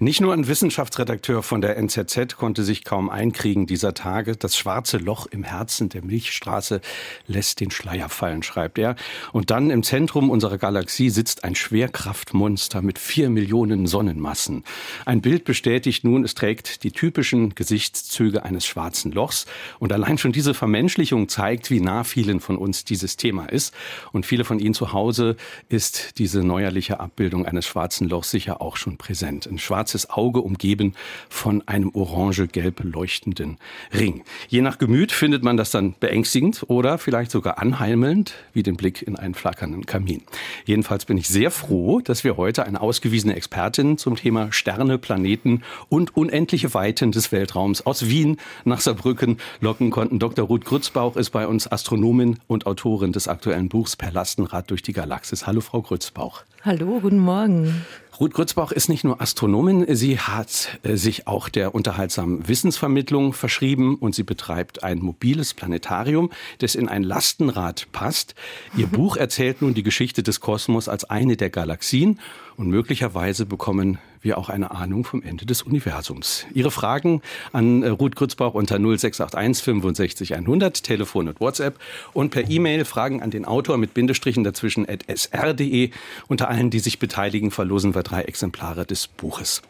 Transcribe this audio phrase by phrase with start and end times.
[0.00, 4.36] Nicht nur ein Wissenschaftsredakteur von der NZZ konnte sich kaum einkriegen dieser Tage.
[4.36, 6.80] Das schwarze Loch im Herzen der Milchstraße
[7.28, 8.96] lässt den Schleier fallen, schreibt er.
[9.32, 14.64] Und dann im Zentrum unserer Galaxie sitzt ein Schwerkraftmonster mit vier Millionen Sonnenmassen.
[15.04, 19.46] Ein Bild bestätigt nun, es trägt die typischen Gesichtszüge eines schwarzen Lochs.
[19.78, 23.72] Und allein schon diese Vermenschlichung zeigt, wie nah vielen von uns dieses Thema ist.
[24.12, 25.36] Und viele von Ihnen zu Hause
[25.68, 29.46] ist diese neuerliche Abbildung eines schwarzen Lochs sicher auch schon präsent.
[29.46, 30.94] Ein schwarzes Auge umgeben
[31.28, 33.58] von einem orange-gelb leuchtenden
[33.92, 34.24] Ring.
[34.48, 39.02] Je nach Gemüt findet man das dann beängstigend oder vielleicht sogar anheimelnd, wie den Blick
[39.02, 40.22] in einen flackernden Kamin.
[40.64, 45.62] Jedenfalls bin ich sehr froh, dass wir heute eine ausgewiesene Expertin zum Thema Sterne, Planeten
[45.90, 50.18] und unendliche Weiten des Weltraums aus Wien nach Saarbrücken locken konnten.
[50.18, 50.46] Dr.
[50.46, 54.94] Ruth Grützbauch ist bei uns Astronomin und Autorin des aktuellen Buchs Per Lastenrad durch die
[54.94, 55.46] Galaxis.
[55.46, 56.42] Hallo, Frau Grützbauch.
[56.66, 57.84] Hallo, guten Morgen.
[58.18, 63.96] Ruth Grützbauch ist nicht nur Astronomin, sie hat äh, sich auch der unterhaltsamen Wissensvermittlung verschrieben
[63.96, 68.34] und sie betreibt ein mobiles Planetarium, das in ein Lastenrad passt.
[68.78, 72.18] Ihr Buch erzählt nun die Geschichte des Kosmos als eine der Galaxien
[72.56, 76.46] und möglicherweise bekommen wir auch eine Ahnung vom Ende des Universums.
[76.54, 77.20] Ihre Fragen
[77.52, 81.78] an äh, Ruth Grützbauch unter 0681 65 100, Telefon und WhatsApp
[82.12, 85.90] und per E-Mail Fragen an den Autor mit Bindestrichen dazwischen at sr.de.
[86.28, 89.62] Unter allen, die sich beteiligen, verlosen wir drei Exemplare des Buches.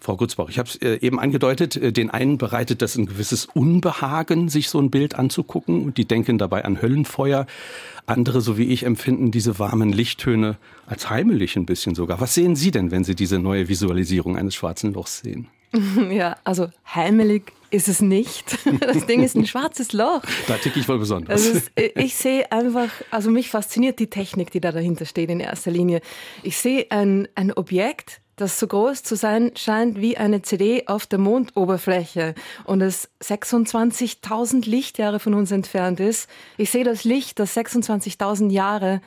[0.00, 3.46] Frau Grützbauch, ich habe es äh, eben angedeutet, äh, den einen bereitet das ein gewisses
[3.46, 7.46] Unbehagen, sich so ein Bild anzugucken und die denken dabei an Höllenfeuer.
[8.06, 12.20] Andere, so wie ich, empfinden diese warmen Lichttöne als heimelig ein bisschen sogar.
[12.20, 15.48] Was sehen Sie denn, wenn Sie diese neue Visualisierung eines schwarzen Lochs sehen?
[16.10, 18.58] Ja, also heimelig ist es nicht.
[18.80, 20.22] Das Ding ist ein schwarzes Loch.
[20.46, 21.46] Da ticke ich wohl besonders.
[21.46, 25.70] Ist, ich sehe einfach, also mich fasziniert die Technik, die da dahinter steht in erster
[25.70, 26.00] Linie.
[26.42, 31.06] Ich sehe ein, ein Objekt, das so groß zu sein scheint wie eine CD auf
[31.06, 32.34] der Mondoberfläche
[32.64, 36.28] und es 26.000 Lichtjahre von uns entfernt ist.
[36.58, 39.00] Ich sehe das Licht, das 26.000 Jahre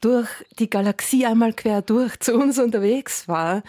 [0.00, 3.62] durch die Galaxie einmal quer durch zu uns unterwegs war.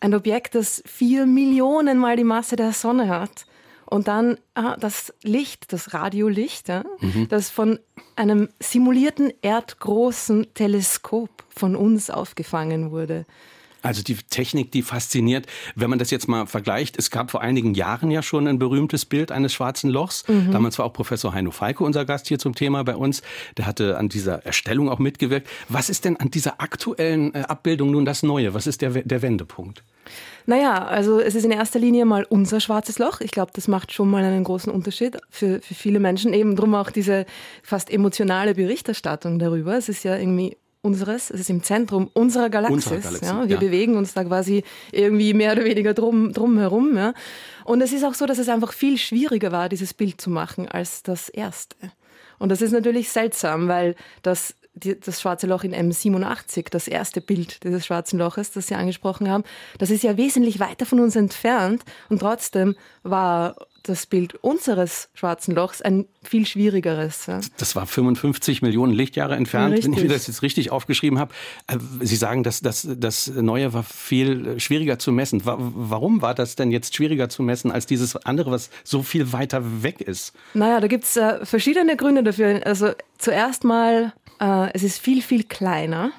[0.00, 3.46] Ein Objekt, das vier Millionen Mal die Masse der Sonne hat.
[3.86, 7.28] Und dann ah, das Licht, das Radiolicht, ja, mhm.
[7.28, 7.78] das von
[8.16, 13.26] einem simulierten erdgroßen Teleskop von uns aufgefangen wurde.
[13.84, 15.46] Also die Technik, die fasziniert.
[15.74, 19.04] Wenn man das jetzt mal vergleicht, es gab vor einigen Jahren ja schon ein berühmtes
[19.04, 20.26] Bild eines schwarzen Lochs.
[20.26, 20.52] Mhm.
[20.52, 23.20] Damals war auch Professor Heino Falke unser Gast hier zum Thema bei uns.
[23.58, 25.48] Der hatte an dieser Erstellung auch mitgewirkt.
[25.68, 28.54] Was ist denn an dieser aktuellen äh, Abbildung nun das Neue?
[28.54, 29.82] Was ist der, der Wendepunkt?
[30.46, 33.20] Naja, also es ist in erster Linie mal unser schwarzes Loch.
[33.20, 36.32] Ich glaube, das macht schon mal einen großen Unterschied für, für viele Menschen.
[36.32, 37.26] Eben drum auch diese
[37.62, 39.76] fast emotionale Berichterstattung darüber.
[39.76, 42.86] Es ist ja irgendwie unseres, es ist im Zentrum unserer Galaxis.
[42.86, 43.48] Unserer Galaxie, ja.
[43.48, 43.60] Wir ja.
[43.60, 44.62] bewegen uns da quasi
[44.92, 46.96] irgendwie mehr oder weniger drum, drum herum.
[46.96, 47.14] Ja.
[47.64, 50.68] Und es ist auch so, dass es einfach viel schwieriger war, dieses Bild zu machen
[50.68, 51.76] als das erste.
[52.38, 57.20] Und das ist natürlich seltsam, weil das die, das schwarze Loch in M87, das erste
[57.20, 59.44] Bild dieses schwarzen Loches, das Sie angesprochen haben,
[59.78, 62.74] das ist ja wesentlich weiter von uns entfernt und trotzdem
[63.04, 67.26] war das Bild unseres schwarzen Lochs ein viel schwierigeres.
[67.26, 67.40] Ja.
[67.58, 71.32] Das war 55 Millionen Lichtjahre entfernt, ja, wenn ich mir das jetzt richtig aufgeschrieben habe.
[71.66, 75.42] Äh, Sie sagen, dass das, das Neue war viel schwieriger zu messen.
[75.44, 79.82] Warum war das denn jetzt schwieriger zu messen als dieses andere, was so viel weiter
[79.82, 80.32] weg ist?
[80.54, 82.66] Naja, da gibt es äh, verschiedene Gründe dafür.
[82.66, 86.12] Also zuerst mal, äh, es ist viel, viel kleiner.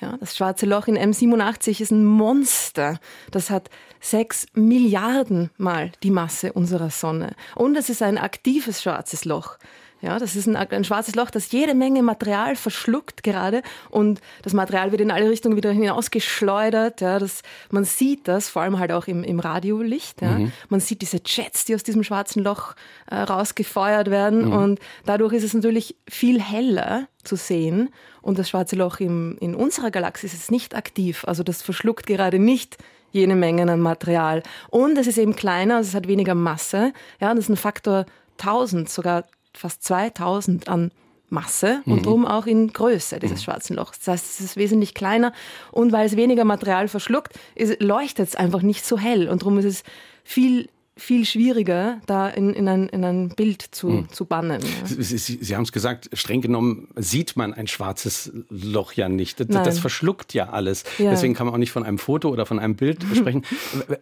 [0.00, 2.98] Ja, das schwarze Loch in M87 ist ein Monster.
[3.30, 3.70] Das hat
[4.10, 7.34] sechs Milliarden Mal die Masse unserer Sonne.
[7.54, 9.58] Und es ist ein aktives schwarzes Loch.
[10.02, 14.52] Ja, das ist ein, ein, schwarzes Loch, das jede Menge Material verschluckt gerade und das
[14.52, 17.00] Material wird in alle Richtungen wieder hinausgeschleudert.
[17.00, 20.20] Ja, das, man sieht das vor allem halt auch im, im Radiolicht.
[20.20, 20.32] Ja.
[20.32, 20.52] Mhm.
[20.68, 22.74] Man sieht diese Jets, die aus diesem schwarzen Loch
[23.10, 24.52] äh, rausgefeuert werden mhm.
[24.52, 27.88] und dadurch ist es natürlich viel heller zu sehen
[28.20, 31.24] und das schwarze Loch im, in unserer Galaxie ist nicht aktiv.
[31.26, 32.76] Also das verschluckt gerade nicht
[33.12, 34.42] jene Mengen an Material.
[34.68, 36.92] Und es ist eben kleiner, also es hat weniger Masse.
[37.20, 38.06] Ja, das ist ein Faktor
[38.38, 39.24] 1000, sogar
[39.54, 40.90] fast 2000 an
[41.28, 42.02] Masse und mhm.
[42.02, 43.44] drum auch in Größe dieses mhm.
[43.44, 43.98] schwarzen Lochs.
[43.98, 45.32] Das heißt, es ist wesentlich kleiner
[45.72, 47.34] und weil es weniger Material verschluckt,
[47.80, 49.82] leuchtet es einfach nicht so hell und darum ist es
[50.22, 50.68] viel
[50.98, 54.08] viel schwieriger, da in, in, ein, in ein Bild zu, hm.
[54.10, 54.62] zu bannen.
[54.62, 54.86] Ja.
[54.86, 59.38] Sie, Sie, Sie haben es gesagt, streng genommen sieht man ein schwarzes Loch ja nicht.
[59.40, 60.84] Das, das verschluckt ja alles.
[60.98, 61.10] Ja.
[61.10, 63.44] Deswegen kann man auch nicht von einem Foto oder von einem Bild sprechen.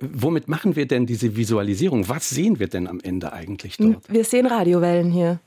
[0.00, 2.08] Womit machen wir denn diese Visualisierung?
[2.08, 3.98] Was sehen wir denn am Ende eigentlich dort?
[4.08, 5.40] Wir sehen Radiowellen hier.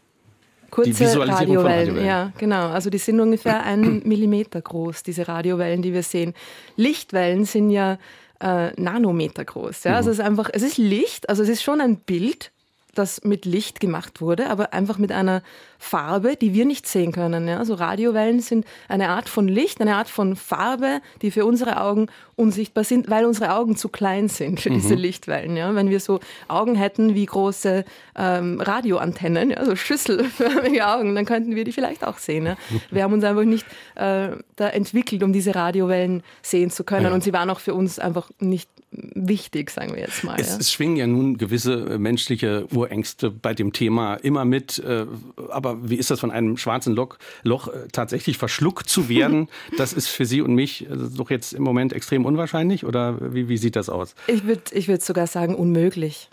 [0.70, 2.68] Kurze die Visualisierung Radiowellen, Radiowellen, ja, genau.
[2.68, 6.34] Also die sind ungefähr einen Millimeter groß, diese Radiowellen, die wir sehen.
[6.76, 7.98] Lichtwellen sind ja
[8.39, 9.86] äh, Nanometer groß.
[9.86, 9.95] Ja?
[9.95, 10.13] Also mhm.
[10.13, 12.51] es ist einfach, es ist Licht, also es ist schon ein Bild,
[12.98, 15.42] das mit Licht gemacht wurde, aber einfach mit einer
[15.80, 17.48] Farbe, die wir nicht sehen können.
[17.48, 17.60] Ja?
[17.60, 22.08] Also Radiowellen sind eine Art von Licht, eine Art von Farbe, die für unsere Augen
[22.36, 24.76] unsichtbar sind, weil unsere Augen zu klein sind für mhm.
[24.76, 25.56] diese Lichtwellen.
[25.56, 25.74] Ja?
[25.76, 27.86] Wenn wir so Augen hätten wie große
[28.16, 29.66] ähm, Radioantennen, ja?
[29.66, 32.46] so schüsselförmige Augen, dann könnten wir die vielleicht auch sehen.
[32.46, 32.58] Ja?
[32.92, 33.66] Wir haben uns einfach nicht
[33.96, 37.06] äh, da entwickelt, um diese Radiowellen sehen zu können.
[37.06, 37.14] Ja.
[37.14, 40.40] Und sie waren auch für uns einfach nicht wichtig, sagen wir jetzt mal.
[40.40, 44.80] Es, es schwingen ja nun gewisse äh, menschliche Urängste bei dem Thema immer mit.
[44.80, 45.06] Äh,
[45.50, 49.50] aber wie ist das von einem schwarzen Loch, Loch äh, tatsächlich verschluckt zu werden?
[49.78, 53.57] das ist für Sie und mich doch jetzt im Moment extrem unwahrscheinlich oder wie, wie
[53.57, 54.16] sieht das aus?
[54.28, 56.30] Ich würde ich würd sogar sagen unmöglich.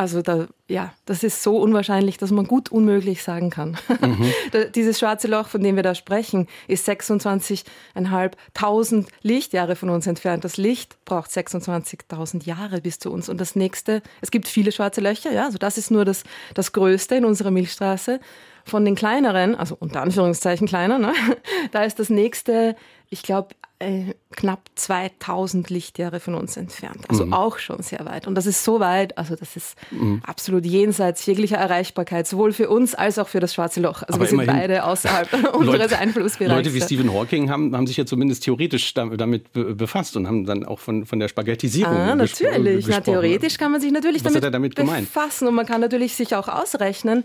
[0.00, 3.76] Also da, ja, das ist so unwahrscheinlich, dass man gut unmöglich sagen kann.
[4.00, 4.32] Mhm.
[4.74, 10.42] Dieses schwarze Loch, von dem wir da sprechen, ist 26.500 Lichtjahre von uns entfernt.
[10.42, 13.28] Das Licht braucht 26.000 Jahre bis zu uns.
[13.28, 16.24] Und das nächste, es gibt viele schwarze Löcher, ja, also das ist nur das,
[16.54, 18.20] das größte in unserer Milchstraße.
[18.64, 21.12] Von den kleineren, also unter Anführungszeichen kleiner, ne,
[21.72, 22.74] da ist das nächste,
[23.10, 27.06] ich glaube, äh, knapp 2000 Lichtjahre von uns entfernt.
[27.08, 27.32] Also mhm.
[27.32, 28.26] auch schon sehr weit.
[28.26, 30.20] Und das ist so weit, also das ist mhm.
[30.24, 34.02] absolut jenseits jeglicher Erreichbarkeit, sowohl für uns als auch für das Schwarze Loch.
[34.02, 36.54] Also Aber wir sind beide außerhalb unseres Einflussbereichs.
[36.54, 40.64] Leute wie Stephen Hawking haben, haben sich ja zumindest theoretisch damit befasst und haben dann
[40.64, 42.86] auch von, von der Spaghettisierung ah, natürlich.
[42.86, 46.36] Na, theoretisch kann man sich natürlich Was damit, damit befassen und man kann natürlich sich
[46.36, 47.24] auch ausrechnen,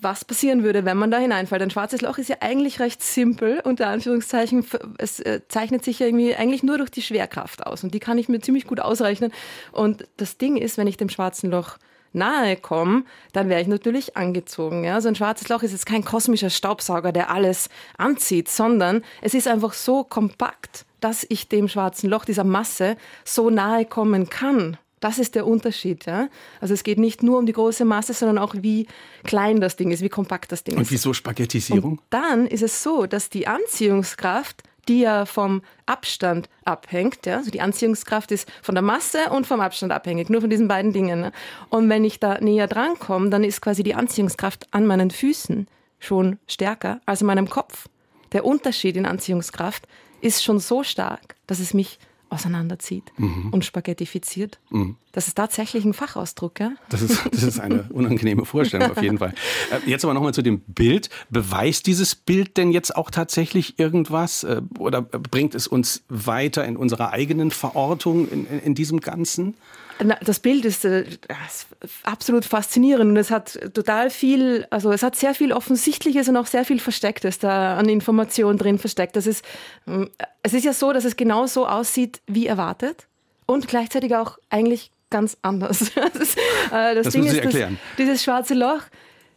[0.00, 1.62] was passieren würde, wenn man da hineinfällt.
[1.62, 4.64] Ein schwarzes Loch ist ja eigentlich recht simpel, unter Anführungszeichen.
[4.98, 7.84] Es äh, zeichnet sich ja irgendwie eigentlich nur durch die Schwerkraft aus.
[7.84, 9.32] Und die kann ich mir ziemlich gut ausrechnen.
[9.72, 11.78] Und das Ding ist, wenn ich dem schwarzen Loch
[12.12, 14.84] nahe komme, dann wäre ich natürlich angezogen.
[14.84, 14.94] Ja?
[14.94, 17.68] Also ein schwarzes Loch ist jetzt kein kosmischer Staubsauger, der alles
[17.98, 23.50] anzieht, sondern es ist einfach so kompakt, dass ich dem schwarzen Loch, dieser Masse, so
[23.50, 24.78] nahe kommen kann.
[25.02, 26.06] Das ist der Unterschied.
[26.06, 26.28] Ja?
[26.60, 28.86] Also es geht nicht nur um die große Masse, sondern auch wie
[29.24, 30.88] klein das Ding ist, wie kompakt das Ding Und ist.
[30.88, 31.92] Und wieso Spaghettisierung?
[31.92, 37.24] Und dann ist es so, dass die Anziehungskraft die ja vom Abstand abhängt.
[37.26, 37.36] Ja?
[37.36, 40.92] Also die Anziehungskraft ist von der Masse und vom Abstand abhängig, nur von diesen beiden
[40.92, 41.20] Dingen.
[41.20, 41.32] Ne?
[41.68, 45.68] Und wenn ich da näher dran komme, dann ist quasi die Anziehungskraft an meinen Füßen
[46.00, 47.88] schon stärker als in meinem Kopf.
[48.32, 49.86] Der Unterschied in Anziehungskraft
[50.20, 51.98] ist schon so stark, dass es mich
[52.32, 53.50] auseinanderzieht mhm.
[53.50, 54.58] und spaghettifiziert.
[54.70, 54.96] Mhm.
[55.12, 56.72] Das ist tatsächlich ein Fachausdruck, ja?
[56.88, 59.34] Das ist, das ist eine unangenehme Vorstellung auf jeden Fall.
[59.70, 61.10] Äh, jetzt aber nochmal zu dem Bild.
[61.30, 66.76] Beweist dieses Bild denn jetzt auch tatsächlich irgendwas äh, oder bringt es uns weiter in
[66.76, 69.54] unserer eigenen Verortung in, in, in diesem Ganzen?
[70.24, 71.04] Das Bild ist, äh,
[72.02, 76.46] absolut faszinierend und es hat total viel, also es hat sehr viel Offensichtliches und auch
[76.46, 79.16] sehr viel Verstecktes da an Informationen drin versteckt.
[79.16, 79.44] Das ist,
[79.86, 80.10] ähm,
[80.42, 83.06] es ist ja so, dass es genau so aussieht wie erwartet
[83.46, 85.92] und gleichzeitig auch eigentlich ganz anders.
[85.94, 86.38] Das, ist,
[86.72, 87.78] äh, das, das Ding ist, erklären.
[87.90, 88.82] Das, dieses schwarze Loch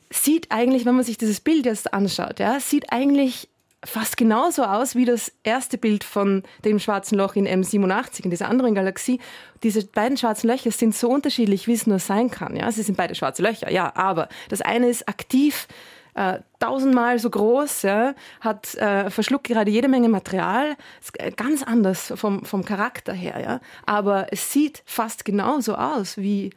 [0.09, 3.49] sieht eigentlich, wenn man sich dieses Bild jetzt anschaut, ja, sieht eigentlich
[3.85, 8.49] fast genauso aus wie das erste Bild von dem schwarzen Loch in M87, in dieser
[8.49, 9.19] anderen Galaxie.
[9.63, 12.55] Diese beiden schwarzen Löcher sind so unterschiedlich, wie es nur sein kann.
[12.55, 15.67] Ja, sie sind beide schwarze Löcher, ja, aber das eine ist aktiv
[16.15, 21.61] äh, tausendmal so groß, ja, hat äh, verschluckt gerade jede Menge Material, ist äh, ganz
[21.61, 26.51] anders vom, vom Charakter her, ja, aber es sieht fast genauso aus wie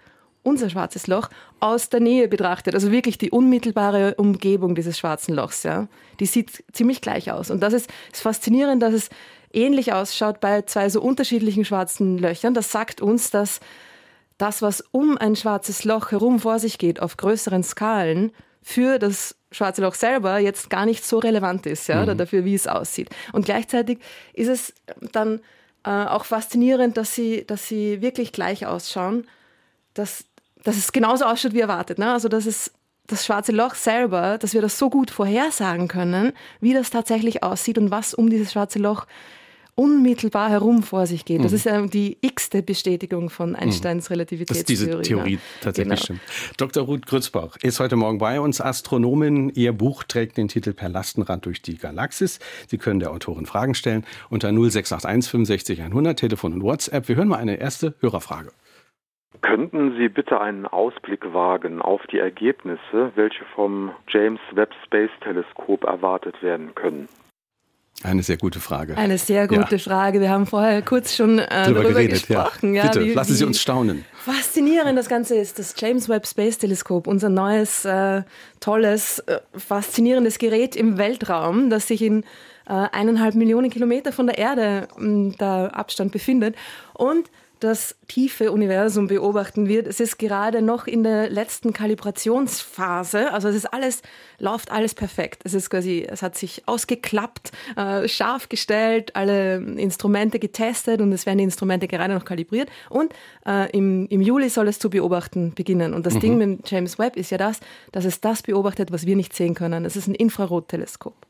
[0.45, 1.29] unser schwarzes Loch
[1.61, 5.89] aus der Nähe betrachtet, also wirklich die unmittelbare Umgebung dieses schwarzen Lochs, ja,
[6.21, 7.51] die sieht ziemlich gleich aus.
[7.51, 9.11] Und das ist, ist faszinierend, dass es
[9.53, 12.55] ähnlich ausschaut bei zwei so unterschiedlichen schwarzen Löchern.
[12.55, 13.61] Das sagt uns, dass
[14.37, 19.35] das, was um ein schwarzes Loch herum vor sich geht, auf größeren Skalen, für das
[19.51, 22.03] schwarze Loch selber jetzt gar nicht so relevant ist, ja, mhm.
[22.03, 23.09] oder dafür, wie es aussieht.
[23.33, 23.99] Und gleichzeitig
[24.35, 24.75] ist es
[25.13, 25.41] dann
[25.85, 29.27] äh, auch faszinierend, dass sie, dass sie wirklich gleich ausschauen,
[29.95, 30.25] dass
[30.65, 31.99] dass es genauso ausschaut wie erwartet.
[31.99, 32.13] Ne?
[32.13, 32.73] Also dass es
[33.07, 37.79] das schwarze Loch selber, dass wir das so gut vorhersagen können, wie das tatsächlich aussieht
[37.79, 39.07] und was um dieses schwarze Loch
[39.79, 41.45] unmittelbar herum vor sich geht.
[41.45, 41.57] Das mhm.
[41.57, 44.15] ist ja die x-te Bestätigung von Einsteins mhm.
[44.15, 44.91] Relativitätstheorie.
[44.91, 45.41] Dass diese Theorie ne?
[45.61, 46.19] tatsächlich genau.
[46.19, 46.57] stimmt.
[46.57, 46.85] Dr.
[46.85, 49.51] Ruth Grützbauch ist heute Morgen bei uns, Astronomin.
[49.51, 52.41] Ihr Buch trägt den Titel Per Lastenrad durch die Galaxis.
[52.67, 57.07] Sie können der Autorin Fragen stellen unter 0681 65 100, Telefon und WhatsApp.
[57.07, 58.51] Wir hören mal eine erste Hörerfrage.
[59.41, 65.85] Könnten Sie bitte einen Ausblick wagen auf die Ergebnisse, welche vom James Webb Space Teleskop
[65.85, 67.09] erwartet werden können?
[68.05, 68.97] Eine sehr gute Frage.
[68.97, 69.79] Eine sehr gute ja.
[69.79, 70.21] Frage.
[70.21, 72.75] Wir haben vorher kurz schon äh, darüber, darüber geredet, gesprochen.
[72.75, 72.85] Ja.
[72.85, 74.05] Bitte, wie, lassen Sie uns staunen.
[74.15, 75.59] Faszinierend das Ganze ist.
[75.59, 78.23] Das James Webb Space Teleskop, unser neues, äh,
[78.61, 82.23] tolles, äh, faszinierendes Gerät im Weltraum, das sich in
[82.69, 86.55] äh, eineinhalb Millionen Kilometer von der Erde der Abstand befindet.
[86.95, 87.29] Und
[87.61, 89.87] das tiefe Universum beobachten wird.
[89.87, 93.33] Es ist gerade noch in der letzten Kalibrationsphase.
[93.33, 94.03] Also es ist alles,
[94.39, 95.43] läuft alles perfekt.
[95.45, 101.27] Es ist quasi, es hat sich ausgeklappt, äh, scharf gestellt, alle Instrumente getestet und es
[101.27, 102.69] werden die Instrumente gerade noch kalibriert.
[102.91, 103.13] Und
[103.47, 105.95] äh, im, im Juli soll es zu beobachten beginnen.
[105.95, 106.21] Und das mhm.
[106.21, 107.61] Ding mit James Webb ist ja das,
[107.93, 109.85] dass es das beobachtet, was wir nicht sehen können.
[109.85, 111.28] Es ist ein Infrarotteleskop.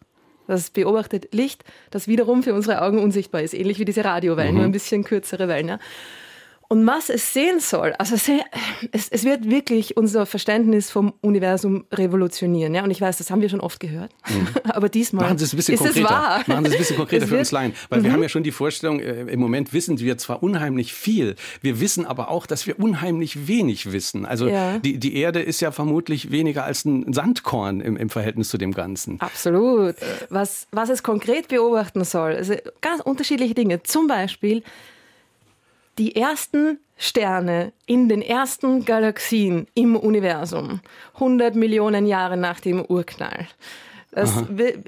[0.49, 4.57] Das beobachtet Licht, das wiederum für unsere Augen unsichtbar ist, ähnlich wie diese Radiowellen, mhm.
[4.57, 5.69] nur ein bisschen kürzere Wellen.
[5.69, 5.79] Ja.
[6.71, 12.75] Und was es sehen soll, also es, es, wird wirklich unser Verständnis vom Universum revolutionieren.
[12.75, 12.85] Ja?
[12.85, 14.13] Und ich weiß, das haben wir schon oft gehört.
[14.29, 14.49] Mhm.
[14.71, 16.07] Aber diesmal Machen Sie es ein bisschen ist konkreter.
[16.07, 16.45] es wahr.
[16.47, 17.73] Machen Sie es ein bisschen konkreter für uns Laien.
[17.89, 18.05] Weil mhm.
[18.05, 21.81] wir haben ja schon die Vorstellung, äh, im Moment wissen wir zwar unheimlich viel, wir
[21.81, 24.27] wissen aber auch, dass wir unheimlich wenig wissen.
[24.27, 24.79] Also ja.
[24.79, 28.73] die, die Erde ist ja vermutlich weniger als ein Sandkorn im, im Verhältnis zu dem
[28.73, 29.19] Ganzen.
[29.23, 29.97] Absolut.
[30.29, 33.83] Was, was es konkret beobachten soll, also ganz unterschiedliche Dinge.
[33.85, 34.63] Zum Beispiel,
[35.99, 40.81] die ersten Sterne in den ersten Galaxien im Universum,
[41.15, 43.47] 100 Millionen Jahre nach dem Urknall.
[44.11, 44.33] Es,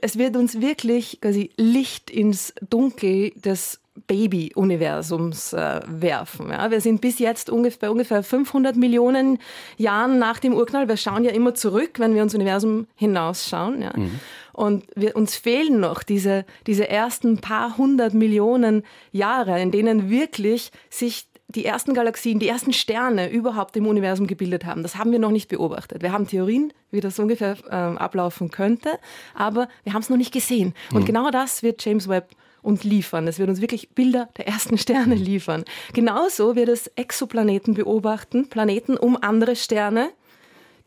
[0.00, 6.50] es wird uns wirklich quasi Licht ins Dunkel des Baby-Universums äh, werfen.
[6.50, 6.71] Ja.
[6.71, 9.38] Wir sind bis jetzt ungefähr, bei ungefähr 500 Millionen
[9.76, 10.88] Jahren nach dem Urknall.
[10.88, 13.83] Wir schauen ja immer zurück, wenn wir ins Universum hinausschauen.
[13.83, 13.92] Ja.
[13.95, 14.21] Mhm.
[14.52, 20.71] Und wir, uns fehlen noch diese, diese ersten paar hundert Millionen Jahre, in denen wirklich
[20.90, 24.83] sich die ersten Galaxien, die ersten Sterne überhaupt im Universum gebildet haben.
[24.83, 26.02] Das haben wir noch nicht beobachtet.
[26.02, 28.99] Wir haben Theorien, wie das ungefähr ähm, ablaufen könnte,
[29.35, 30.75] aber wir haben es noch nicht gesehen.
[30.92, 31.07] Und mhm.
[31.07, 32.30] genau das wird James Webb
[32.62, 33.26] uns liefern.
[33.29, 35.23] Es wird uns wirklich Bilder der ersten Sterne mhm.
[35.23, 35.64] liefern.
[35.93, 40.11] Genauso wird es Exoplaneten beobachten, Planeten um andere Sterne,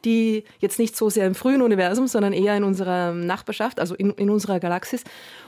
[0.06, 4.12] die jetzt nicht so sehr im frühen Universum, sondern eher in unserer Nachbarschaft, also in,
[4.12, 5.04] in unserer Galaxis.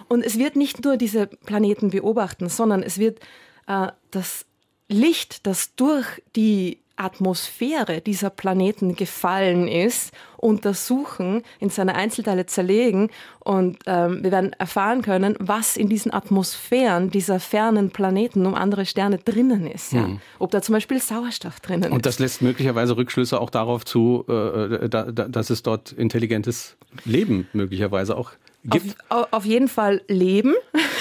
[0.08, 3.20] Und es wird nicht nur diese Planeten beobachten, sondern es wird
[3.67, 4.46] äh, das
[4.88, 6.05] Licht, das durch
[6.36, 13.10] die Atmosphäre dieser Planeten gefallen ist, untersuchen, in seine Einzelteile zerlegen
[13.40, 18.86] und ähm, wir werden erfahren können, was in diesen Atmosphären dieser fernen Planeten um andere
[18.86, 19.94] Sterne drinnen ist.
[19.94, 20.08] Ja?
[20.08, 20.20] Mhm.
[20.40, 21.92] Ob da zum Beispiel Sauerstoff drinnen ist.
[21.92, 26.78] Und das lässt möglicherweise Rückschlüsse auch darauf zu, äh, da, da, dass es dort intelligentes
[27.06, 28.32] Leben möglicherweise auch
[28.69, 28.95] gibt?
[29.10, 30.53] Auf, auf jeden Fall Leben.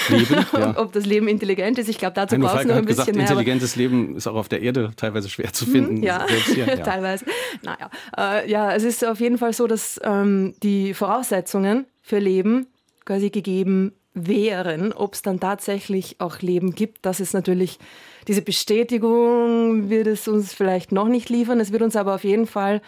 [0.09, 0.79] Leben ja.
[0.79, 3.29] Ob das Leben intelligent ist, ich glaube, dazu braucht es noch ein bisschen gesagt, mehr.
[3.29, 6.03] Intelligentes Leben ist auch auf der Erde teilweise schwer zu finden.
[6.03, 6.77] Ja, ja.
[6.77, 7.25] teilweise.
[7.63, 12.67] Naja, äh, ja, es ist auf jeden Fall so, dass ähm, die Voraussetzungen für Leben
[13.05, 14.93] quasi gegeben wären.
[14.93, 17.79] Ob es dann tatsächlich auch Leben gibt, das ist natürlich
[18.29, 21.61] diese Bestätigung wird es uns vielleicht noch nicht liefern.
[21.61, 22.81] Es wird uns aber auf jeden Fall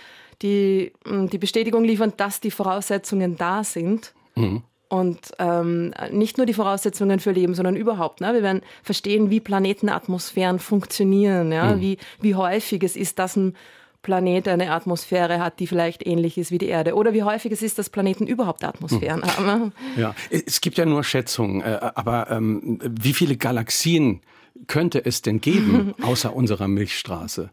[0.43, 4.15] die, die Bestätigung liefern, dass die Voraussetzungen da sind.
[4.37, 4.63] Mhm.
[4.89, 8.21] Und ähm, nicht nur die Voraussetzungen für Leben, sondern überhaupt.
[8.21, 8.33] Ne?
[8.35, 11.75] Wir werden verstehen, wie Planetenatmosphären funktionieren, ja?
[11.75, 11.81] Mhm.
[11.81, 13.57] wie, wie häufig es ist, dass ein
[14.03, 16.95] Planet eine Atmosphäre hat, die vielleicht ähnlich ist wie die Erde.
[16.95, 19.47] Oder wie häufig es ist, dass Planeten überhaupt Atmosphären mhm.
[19.47, 19.73] haben.
[19.97, 24.21] Ja, es gibt ja nur Schätzungen, äh, aber ähm, wie viele Galaxien
[24.69, 27.51] könnte es denn geben, außer unserer Milchstraße?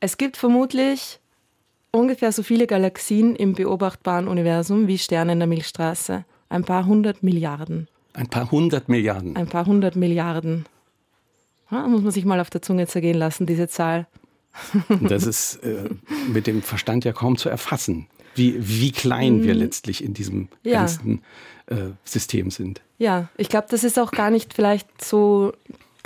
[0.00, 1.20] Es gibt vermutlich
[1.92, 6.24] ungefähr so viele Galaxien im beobachtbaren Universum wie Sterne in der Milchstraße.
[6.48, 7.88] Ein paar hundert Milliarden.
[8.14, 9.36] Ein paar hundert Milliarden.
[9.36, 10.66] Ein paar hundert Milliarden.
[11.70, 14.06] Ja, muss man sich mal auf der Zunge zergehen lassen, diese Zahl.
[15.00, 15.88] Das ist äh,
[16.30, 19.58] mit dem Verstand ja kaum zu erfassen, wie, wie klein wir mm.
[19.58, 20.80] letztlich in diesem ja.
[20.80, 21.22] ganzen
[21.68, 22.82] äh, System sind.
[22.98, 25.54] Ja, ich glaube, das ist auch gar nicht vielleicht so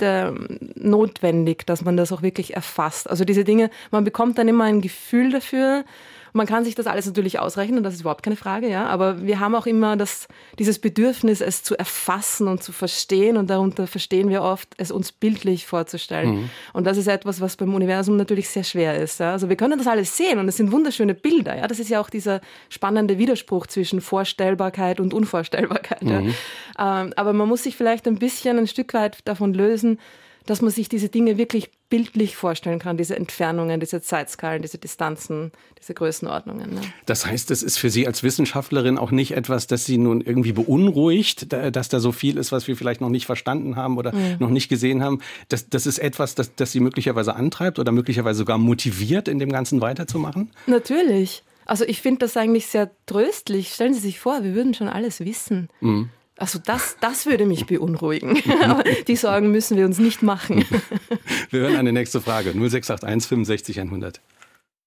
[0.01, 0.31] äh,
[0.75, 3.09] notwendig, dass man das auch wirklich erfasst.
[3.09, 5.85] Also diese Dinge, man bekommt dann immer ein Gefühl dafür.
[6.33, 8.85] Man kann sich das alles natürlich ausrechnen, das ist überhaupt keine Frage, ja.
[8.85, 10.27] Aber wir haben auch immer das,
[10.59, 13.37] dieses Bedürfnis, es zu erfassen und zu verstehen.
[13.37, 16.35] Und darunter verstehen wir oft, es uns bildlich vorzustellen.
[16.35, 16.49] Mhm.
[16.73, 19.19] Und das ist etwas, was beim Universum natürlich sehr schwer ist.
[19.19, 19.31] Ja?
[19.31, 21.55] Also wir können das alles sehen und es sind wunderschöne Bilder.
[21.55, 21.67] Ja?
[21.67, 26.03] Das ist ja auch dieser spannende Widerspruch zwischen Vorstellbarkeit und Unvorstellbarkeit.
[26.03, 26.33] Mhm.
[26.77, 27.01] Ja?
[27.01, 29.99] Ähm, aber man muss sich vielleicht ein bisschen ein Stück weit davon lösen,
[30.47, 35.51] dass man sich diese Dinge wirklich bildlich vorstellen kann, diese Entfernungen, diese Zeitskalen, diese Distanzen,
[35.79, 36.73] diese Größenordnungen.
[36.73, 36.81] Ne?
[37.05, 40.53] Das heißt, es ist für Sie als Wissenschaftlerin auch nicht etwas, das Sie nun irgendwie
[40.53, 44.37] beunruhigt, dass da so viel ist, was wir vielleicht noch nicht verstanden haben oder mhm.
[44.39, 45.19] noch nicht gesehen haben.
[45.49, 49.51] Das, das ist etwas, das, das Sie möglicherweise antreibt oder möglicherweise sogar motiviert, in dem
[49.51, 50.51] Ganzen weiterzumachen?
[50.65, 51.43] Natürlich.
[51.65, 53.73] Also ich finde das eigentlich sehr tröstlich.
[53.73, 55.67] Stellen Sie sich vor, wir würden schon alles wissen.
[55.81, 56.09] Mhm.
[56.37, 58.35] Also das, das würde mich beunruhigen.
[59.07, 60.65] die Sorgen müssen wir uns nicht machen.
[61.49, 62.51] wir hören eine nächste Frage.
[62.51, 64.21] 0681 65 100.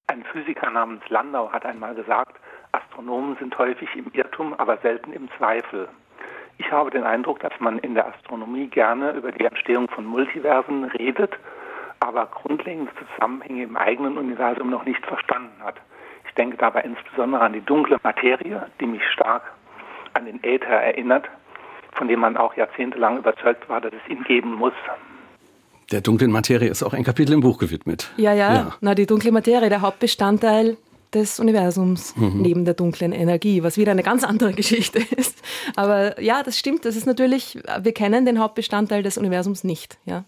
[0.06, 2.36] Ein Physiker namens Landau hat einmal gesagt,
[2.72, 5.88] Astronomen sind häufig im Irrtum, aber selten im Zweifel.
[6.58, 10.84] Ich habe den Eindruck, dass man in der Astronomie gerne über die Entstehung von Multiversen
[10.84, 11.32] redet,
[12.00, 15.76] aber grundlegende Zusammenhänge im eigenen Universum noch nicht verstanden hat.
[16.28, 19.42] Ich denke dabei insbesondere an die dunkle Materie, die mich stark
[20.14, 21.28] an den Äther erinnert,
[21.92, 24.72] von dem man auch jahrzehntelang überzeugt war, dass es ihn geben muss.
[25.90, 28.10] Der dunklen Materie ist auch ein Kapitel im Buch gewidmet.
[28.16, 28.72] Ja, ja, ja.
[28.80, 30.76] Na, die dunkle Materie, der Hauptbestandteil
[31.12, 32.40] des Universums mhm.
[32.40, 35.42] neben der dunklen Energie, was wieder eine ganz andere Geschichte ist.
[35.74, 36.84] Aber ja, das stimmt.
[36.84, 39.98] Das ist natürlich, wir kennen den Hauptbestandteil des Universums nicht.
[40.04, 40.24] Ja.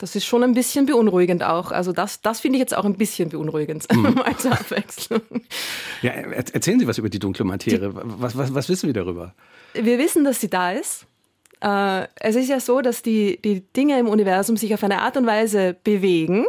[0.00, 1.72] Das ist schon ein bisschen beunruhigend auch.
[1.72, 4.18] Also das, das finde ich jetzt auch ein bisschen beunruhigend mhm.
[4.24, 5.20] als Abwechslung.
[6.00, 7.78] Ja, erzählen Sie was über die dunkle Materie.
[7.78, 9.34] Die, was, was, was wissen wir darüber?
[9.74, 11.04] Wir wissen, dass sie da ist.
[11.60, 15.18] Äh, es ist ja so, dass die, die Dinge im Universum sich auf eine Art
[15.18, 16.46] und Weise bewegen,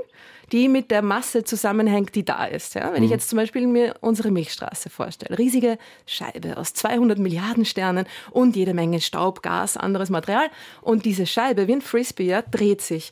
[0.53, 2.75] die mit der Masse zusammenhängt, die da ist.
[2.75, 2.93] Ja?
[2.93, 3.05] Wenn mhm.
[3.05, 8.55] ich jetzt zum Beispiel mir unsere Milchstraße vorstelle, riesige Scheibe aus 200 Milliarden Sternen und
[8.55, 10.47] jede Menge Staub, Gas, anderes Material
[10.81, 13.11] und diese Scheibe wie ein Frisbee ja, dreht sich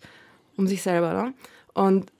[0.59, 1.13] um sich selber.
[1.13, 1.33] Ne?
[1.73, 2.11] Und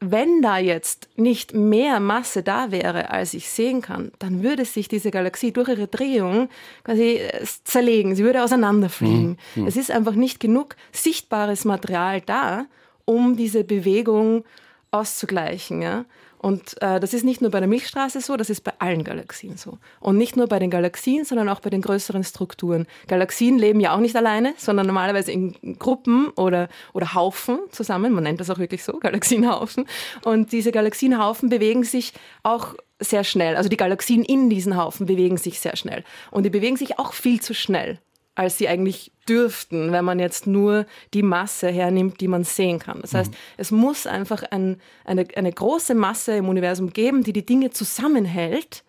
[0.00, 4.88] wenn da jetzt nicht mehr Masse da wäre, als ich sehen kann, dann würde sich
[4.88, 6.48] diese Galaxie durch ihre Drehung
[6.84, 8.14] quasi äh, zerlegen.
[8.14, 9.38] Sie würde auseinanderfliegen.
[9.56, 9.66] Mhm.
[9.66, 12.66] Es ist einfach nicht genug sichtbares Material da,
[13.04, 14.44] um diese Bewegung
[14.92, 15.82] auszugleichen.
[15.82, 16.04] Ja?
[16.38, 19.56] Und äh, das ist nicht nur bei der Milchstraße so, das ist bei allen Galaxien
[19.56, 19.78] so.
[20.00, 22.86] Und nicht nur bei den Galaxien, sondern auch bei den größeren Strukturen.
[23.06, 28.12] Galaxien leben ja auch nicht alleine, sondern normalerweise in Gruppen oder, oder Haufen zusammen.
[28.12, 29.86] Man nennt das auch wirklich so, Galaxienhaufen.
[30.24, 33.56] Und diese Galaxienhaufen bewegen sich auch sehr schnell.
[33.56, 36.04] Also die Galaxien in diesen Haufen bewegen sich sehr schnell.
[36.30, 37.98] Und die bewegen sich auch viel zu schnell
[38.38, 43.00] als sie eigentlich dürften, wenn man jetzt nur die Masse hernimmt, die man sehen kann.
[43.00, 43.36] Das heißt, mhm.
[43.56, 48.84] es muss einfach ein, eine, eine große Masse im Universum geben, die die Dinge zusammenhält,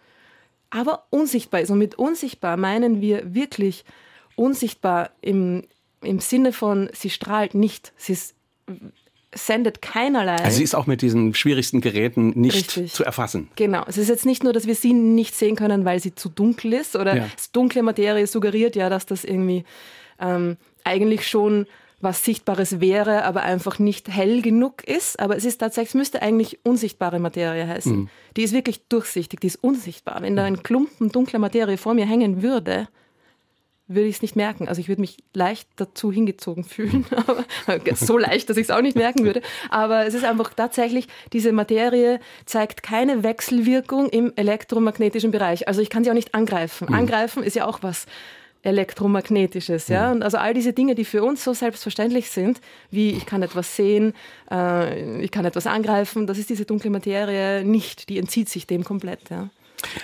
[0.69, 1.71] aber unsichtbar ist.
[1.71, 3.85] Und mit unsichtbar meinen wir wirklich
[4.35, 5.63] unsichtbar im,
[6.01, 8.35] im Sinne von, sie strahlt nicht, sie ist
[9.33, 10.37] sendet keinerlei.
[10.37, 12.93] Also sie ist auch mit diesen schwierigsten Geräten nicht Richtig.
[12.93, 13.49] zu erfassen.
[13.55, 13.83] Genau.
[13.87, 16.73] Es ist jetzt nicht nur, dass wir sie nicht sehen können, weil sie zu dunkel
[16.73, 17.27] ist oder ja.
[17.53, 19.65] dunkle Materie suggeriert ja, dass das irgendwie
[20.19, 21.67] ähm, eigentlich schon
[22.01, 25.19] was Sichtbares wäre, aber einfach nicht hell genug ist.
[25.19, 27.95] Aber es ist tatsächlich, es müsste eigentlich unsichtbare Materie heißen.
[27.95, 28.09] Mhm.
[28.37, 30.21] Die ist wirklich durchsichtig, die ist unsichtbar.
[30.21, 32.87] Wenn da ein Klumpen dunkler Materie vor mir hängen würde,
[33.89, 34.69] würde ich es nicht merken.
[34.69, 37.43] Also ich würde mich leicht dazu hingezogen fühlen, aber
[37.95, 39.41] so leicht, dass ich es auch nicht merken würde.
[39.69, 45.67] Aber es ist einfach tatsächlich, diese Materie zeigt keine Wechselwirkung im elektromagnetischen Bereich.
[45.67, 46.87] Also ich kann sie auch nicht angreifen.
[46.87, 46.95] Mhm.
[46.95, 48.05] Angreifen ist ja auch was
[48.61, 50.07] elektromagnetisches, ja.
[50.07, 50.17] Mhm.
[50.17, 52.59] Und also all diese Dinge, die für uns so selbstverständlich sind,
[52.91, 54.13] wie ich kann etwas sehen,
[54.51, 58.09] äh, ich kann etwas angreifen, das ist diese dunkle Materie nicht.
[58.09, 59.49] Die entzieht sich dem komplett, ja.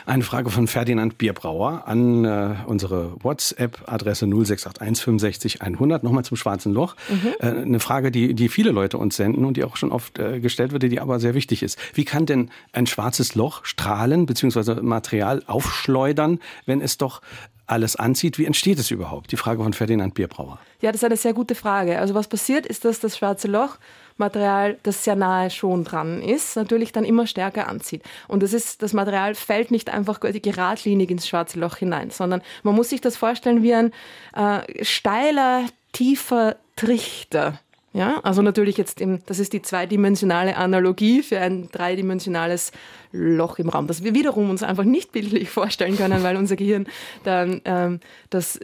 [0.05, 6.03] Eine Frage von Ferdinand Bierbrauer an äh, unsere WhatsApp-Adresse 0681 65 100.
[6.03, 6.95] Nochmal zum Schwarzen Loch.
[7.09, 7.33] Mhm.
[7.39, 10.39] Äh, eine Frage, die, die viele Leute uns senden und die auch schon oft äh,
[10.39, 11.77] gestellt wurde, die aber sehr wichtig ist.
[11.93, 14.81] Wie kann denn ein schwarzes Loch Strahlen bzw.
[14.81, 17.21] Material aufschleudern, wenn es doch
[17.67, 18.37] alles anzieht.
[18.37, 19.31] Wie entsteht es überhaupt?
[19.31, 20.59] Die Frage von Ferdinand Bierbrauer.
[20.81, 21.97] Ja, das ist eine sehr gute Frage.
[21.99, 23.77] Also was passiert ist, dass das schwarze Loch
[24.17, 28.03] Material, das sehr nahe schon dran ist, natürlich dann immer stärker anzieht.
[28.27, 32.75] Und das ist, das Material fällt nicht einfach geradlinig ins schwarze Loch hinein, sondern man
[32.75, 33.91] muss sich das vorstellen wie ein
[34.35, 37.59] äh, steiler, tiefer Trichter.
[37.95, 42.73] Ja, also natürlich jetzt, im, das ist die zweidimensionale Analogie für ein dreidimensionales
[43.13, 46.87] Loch im Raum, das wir wiederum uns einfach nicht bildlich vorstellen können, weil unser Gehirn
[47.23, 48.59] dann ähm, das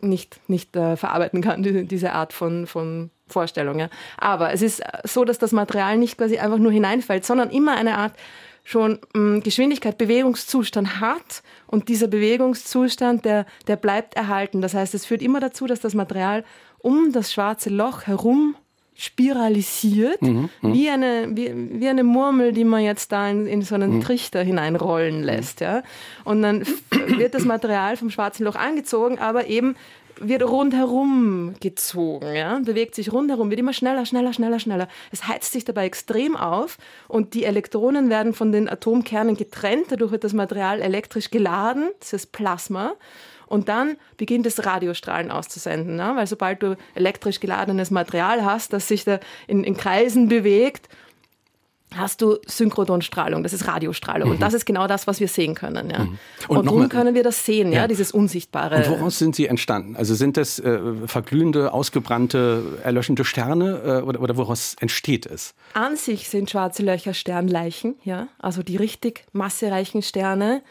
[0.00, 3.78] nicht, nicht äh, verarbeiten kann, die, diese Art von, von Vorstellung.
[3.78, 3.88] Ja.
[4.18, 7.98] Aber es ist so, dass das Material nicht quasi einfach nur hineinfällt, sondern immer eine
[7.98, 8.12] Art
[8.64, 14.60] schon mh, mm, Geschwindigkeit, Bewegungszustand hat und dieser Bewegungszustand, der, der bleibt erhalten.
[14.60, 16.44] Das heißt, es führt immer dazu, dass das Material
[16.78, 18.56] um das schwarze Loch herum
[18.94, 23.62] spiralisiert, mhm, mhm, wie, eine, wie, wie eine Murmel, die man jetzt da in, in
[23.62, 24.00] so einen mhm.
[24.02, 25.60] Trichter hineinrollen lässt.
[25.60, 25.82] Ja?
[26.24, 26.64] Und dann
[27.06, 29.76] wird das Material vom schwarzen Loch angezogen, aber eben
[30.20, 34.88] wird rundherum gezogen, ja, bewegt sich rundherum, wird immer schneller, schneller, schneller, schneller.
[35.10, 39.86] Es heizt sich dabei extrem auf und die Elektronen werden von den Atomkernen getrennt.
[39.90, 42.94] Dadurch wird das Material elektrisch geladen, das ist Plasma.
[43.46, 46.12] Und dann beginnt es Radiostrahlen auszusenden, ne?
[46.14, 50.88] weil sobald du elektrisch geladenes Material hast, das sich da in, in Kreisen bewegt,
[51.96, 54.28] hast du Synchrodonstrahlung, das ist Radiostrahlung.
[54.28, 54.34] Mhm.
[54.34, 55.90] Und das ist genau das, was wir sehen können.
[55.90, 56.00] Ja.
[56.00, 56.18] Mhm.
[56.48, 58.76] Und, und darum können wir das sehen, ja, ja, dieses Unsichtbare.
[58.76, 59.96] Und woraus sind sie entstanden?
[59.96, 65.54] Also sind das äh, verglühende, ausgebrannte, erlöschende Sterne äh, oder, oder woraus entsteht es?
[65.74, 70.62] An sich sind schwarze Löcher Sternleichen, ja, also die richtig massereichen Sterne.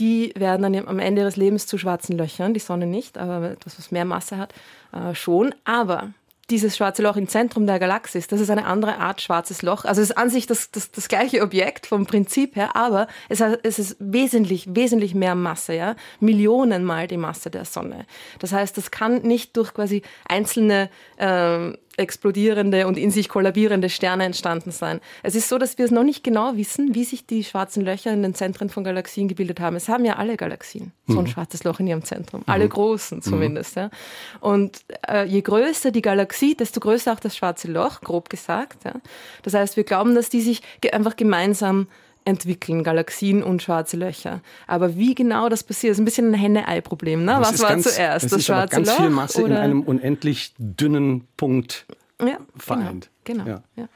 [0.00, 3.78] Die werden dann am Ende ihres Lebens zu schwarzen Löchern, die Sonne nicht, aber etwas,
[3.78, 4.52] was mehr Masse hat,
[4.92, 5.54] äh, schon.
[5.64, 6.10] Aber
[6.50, 8.32] dieses schwarze Loch im Zentrum der Galaxie ist.
[8.32, 9.84] Das ist eine andere Art schwarzes Loch.
[9.84, 13.40] Also es ist an sich das, das, das gleiche Objekt vom Prinzip her, aber es,
[13.40, 15.96] es ist wesentlich, wesentlich mehr Masse, ja.
[16.20, 18.06] Millionenmal die Masse der Sonne.
[18.38, 24.24] Das heißt, das kann nicht durch quasi einzelne ähm, explodierende und in sich kollabierende Sterne
[24.24, 25.00] entstanden sein.
[25.22, 28.12] Es ist so, dass wir es noch nicht genau wissen, wie sich die schwarzen Löcher
[28.12, 29.76] in den Zentren von Galaxien gebildet haben.
[29.76, 31.28] Es haben ja alle Galaxien so ein mhm.
[31.28, 32.40] schwarzes Loch in ihrem Zentrum.
[32.40, 32.52] Mhm.
[32.52, 33.76] Alle großen zumindest.
[33.76, 33.82] Mhm.
[33.82, 33.90] Ja.
[34.40, 38.84] Und äh, je größer die Galaxie, desto größer auch das schwarze Loch, grob gesagt.
[38.84, 38.94] Ja.
[39.42, 41.88] Das heißt, wir glauben, dass die sich ge einfach gemeinsam
[42.24, 44.40] entwickeln, Galaxien und schwarze Löcher.
[44.66, 47.24] Aber wie genau das passiert, ist ein bisschen ein Henne-Ei-Problem.
[47.24, 47.36] Ne?
[47.38, 48.24] Was war ganz, zuerst?
[48.24, 48.96] Das, das schwarze ganz Loch?
[48.96, 49.56] viel Masse oder?
[49.56, 51.86] in einem unendlich dünnen Punkt
[52.20, 53.10] ja, vereint.
[53.24, 53.44] Genau.
[53.44, 53.82] genau ja.
[53.82, 53.88] ja.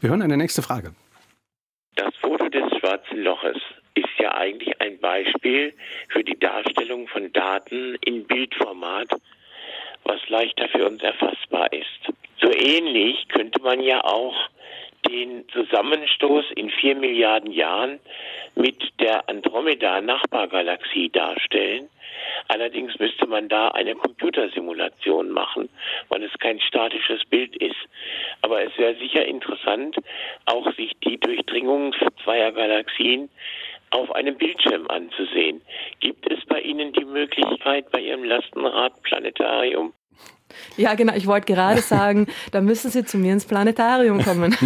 [0.00, 0.94] Wir hören eine nächste Frage.
[1.96, 3.56] Das Foto des schwarzen Loches
[3.94, 5.74] ist ja eigentlich ein Beispiel
[6.08, 9.08] für die Darstellung von Daten in Bildformat,
[10.04, 12.12] was leichter für uns erfassbar ist.
[12.40, 14.34] So ähnlich könnte man ja auch
[15.08, 18.00] den Zusammenstoß in vier Milliarden Jahren
[18.54, 21.88] mit der Andromeda-Nachbargalaxie darstellen.
[22.48, 25.68] Allerdings müsste man da eine Computersimulation machen,
[26.08, 27.76] weil es kein statisches Bild ist.
[28.42, 29.96] Aber es wäre sicher interessant,
[30.46, 33.28] auch sich die Durchdringung zweier Galaxien
[33.90, 35.62] auf einem Bildschirm anzusehen.
[36.00, 39.92] Gibt es bei Ihnen die Möglichkeit bei Ihrem Lastenradplanetarium
[40.76, 41.14] ja, genau.
[41.14, 44.56] Ich wollte gerade sagen, da müssen Sie zu mir ins Planetarium kommen.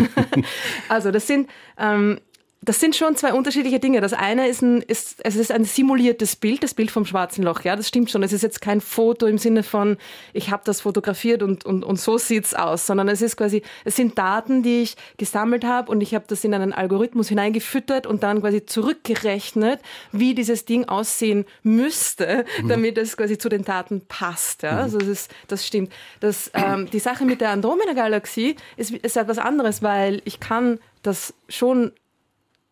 [0.88, 2.20] also das sind ähm,
[2.62, 4.02] das sind schon zwei unterschiedliche Dinge.
[4.02, 7.62] Das eine ist ein, ist, es ist ein simuliertes Bild, das Bild vom schwarzen Loch.
[7.62, 8.22] Ja, das stimmt schon.
[8.22, 9.96] Es ist jetzt kein Foto im Sinne von,
[10.34, 13.96] ich habe das fotografiert und, und, und so sieht's aus, sondern es ist quasi, es
[13.96, 18.22] sind Daten, die ich gesammelt habe und ich habe das in einen Algorithmus hineingefüttert und
[18.22, 19.80] dann quasi zurückgerechnet,
[20.12, 22.68] wie dieses Ding aussehen müsste, mhm.
[22.68, 24.64] damit es quasi zu den Daten passt.
[24.64, 24.78] Ja, mhm.
[24.80, 25.90] also das, ist, das stimmt.
[26.20, 31.32] Das, ähm, die Sache mit der Andromeda-Galaxie ist, ist etwas anderes, weil ich kann das
[31.48, 31.92] schon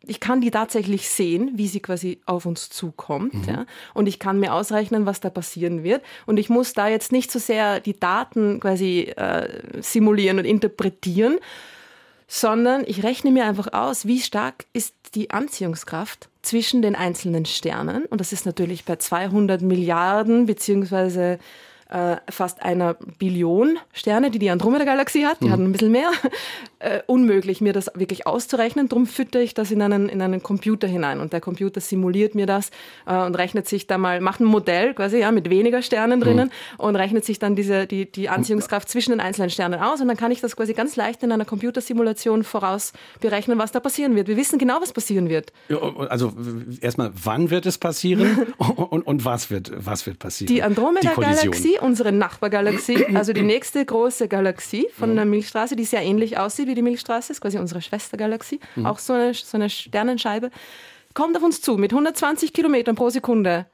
[0.07, 3.35] ich kann die tatsächlich sehen, wie sie quasi auf uns zukommt.
[3.35, 3.45] Mhm.
[3.45, 3.67] Ja?
[3.95, 6.03] Und ich kann mir ausrechnen, was da passieren wird.
[6.27, 11.39] Und ich muss da jetzt nicht so sehr die Daten quasi äh, simulieren und interpretieren,
[12.29, 18.05] sondern ich rechne mir einfach aus, wie stark ist die Anziehungskraft zwischen den einzelnen Sternen.
[18.05, 21.39] Und das ist natürlich bei 200 Milliarden beziehungsweise
[21.89, 25.41] äh, fast einer Billion Sterne, die die Andromeda-Galaxie hat.
[25.41, 25.53] Die mhm.
[25.53, 26.11] hat ein bisschen mehr.
[26.81, 28.89] Äh, unmöglich, mir das wirklich auszurechnen.
[28.89, 31.19] Darum fütter ich das in einen, in einen Computer hinein.
[31.19, 32.71] Und der Computer simuliert mir das
[33.05, 36.53] äh, und rechnet sich da mal, macht ein Modell quasi ja, mit weniger Sternen drinnen
[36.77, 36.85] mhm.
[36.85, 40.01] und rechnet sich dann diese, die, die Anziehungskraft zwischen den einzelnen Sternen aus.
[40.01, 43.81] Und dann kann ich das quasi ganz leicht in einer Computersimulation voraus berechnen, was da
[43.81, 44.29] passieren wird.
[44.29, 45.53] Wir wissen genau, was passieren wird.
[45.69, 46.33] Ja, also
[46.81, 50.55] erstmal, wann wird es passieren und, und, was, wird, was wird passieren?
[50.55, 56.39] Die Andromeda-Galaxie unsere Nachbargalaxie, also die nächste große Galaxie von der Milchstraße, die sehr ähnlich
[56.39, 58.87] aussieht wie die Milchstraße, ist quasi unsere Schwestergalaxie, mhm.
[58.87, 60.51] auch so eine, so eine Sternenscheibe,
[61.15, 63.67] kommt auf uns zu mit 120 Kilometern pro Sekunde.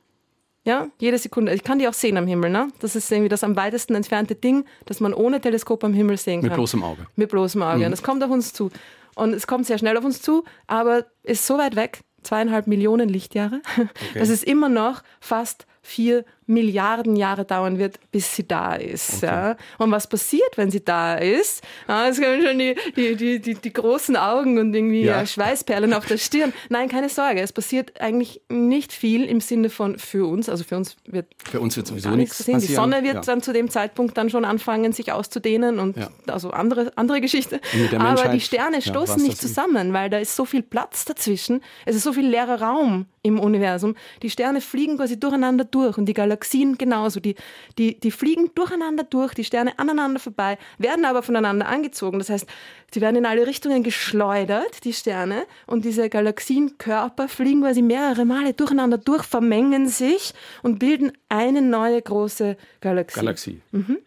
[0.67, 1.53] Ja, jede Sekunde.
[1.53, 2.51] Ich kann die auch sehen am Himmel.
[2.51, 2.69] Ne?
[2.81, 6.41] Das ist irgendwie das am weitesten entfernte Ding, das man ohne Teleskop am Himmel sehen
[6.41, 6.49] kann.
[6.49, 7.07] Mit bloßem Auge.
[7.17, 7.81] Mit bloßem Auge.
[7.81, 7.87] Mhm.
[7.87, 8.71] Und es kommt auf uns zu.
[9.15, 13.09] Und es kommt sehr schnell auf uns zu, aber ist so weit weg, zweieinhalb Millionen
[13.09, 13.89] Lichtjahre, okay.
[14.19, 19.19] dass es immer noch fast vier Milliarden Jahre dauern wird, bis sie da ist.
[19.19, 19.27] Okay.
[19.27, 19.57] Ja.
[19.79, 21.63] Und was passiert, wenn sie da ist?
[21.89, 25.25] Ja, es kommen schon die, die, die, die, die großen Augen und irgendwie ja.
[25.25, 26.53] Schweißperlen auf der Stirn.
[26.69, 30.49] Nein, keine Sorge, es passiert eigentlich nicht viel im Sinne von für uns.
[30.49, 32.61] Also für uns wird für uns wird sowieso nichts passieren.
[32.61, 36.93] Die Sonne wird dann zu dem Zeitpunkt dann schon anfangen, sich auszudehnen und also andere,
[36.97, 37.61] andere Geschichte.
[37.99, 41.63] Aber die Sterne stoßen nicht zusammen, weil da ist so viel Platz dazwischen.
[41.87, 43.95] Es ist so viel leerer Raum im Universum.
[44.23, 47.21] Die Sterne fliegen quasi durcheinander durch und die Galaxie Galaxien genauso.
[47.21, 47.37] Die,
[47.79, 52.19] die, die fliegen durcheinander durch, die Sterne aneinander vorbei, werden aber voneinander angezogen.
[52.19, 52.47] Das heißt,
[52.93, 58.53] sie werden in alle Richtungen geschleudert, die Sterne, und diese Galaxienkörper fliegen quasi mehrere Male
[58.53, 63.21] durcheinander durch, vermengen sich und bilden eine neue große Galaxie.
[63.21, 63.61] Galaxie.
[63.71, 63.99] Mhm.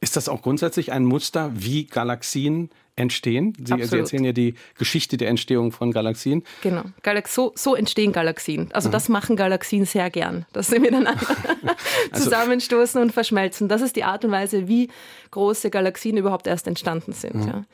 [0.00, 3.54] Ist das auch grundsätzlich ein Muster, wie Galaxien entstehen.
[3.58, 6.44] Sie, Sie, erzählen ja die Geschichte der Entstehung von Galaxien.
[6.62, 6.84] Genau.
[7.02, 8.70] Galax so, so, entstehen Galaxien.
[8.72, 8.92] Also mhm.
[8.92, 11.20] das machen Galaxien sehr gern, dass sie miteinander
[12.12, 13.68] also zusammenstoßen und verschmelzen.
[13.68, 14.88] Das ist die Art und Weise, wie
[15.32, 17.34] große Galaxien überhaupt erst entstanden sind.
[17.34, 17.48] Mhm.
[17.48, 17.64] Ja.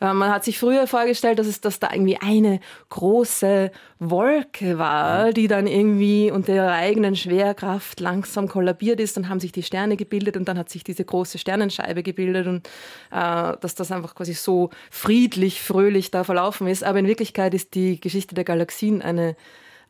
[0.00, 5.32] Äh, man hat sich früher vorgestellt, dass es dass da irgendwie eine große Wolke war,
[5.32, 9.16] die dann irgendwie unter ihrer eigenen Schwerkraft langsam kollabiert ist.
[9.16, 12.68] Dann haben sich die Sterne gebildet und dann hat sich diese große Sternenscheibe gebildet und
[13.10, 16.84] äh, dass das einfach quasi so friedlich, fröhlich da verlaufen ist.
[16.84, 19.36] Aber in Wirklichkeit ist die Geschichte der Galaxien eine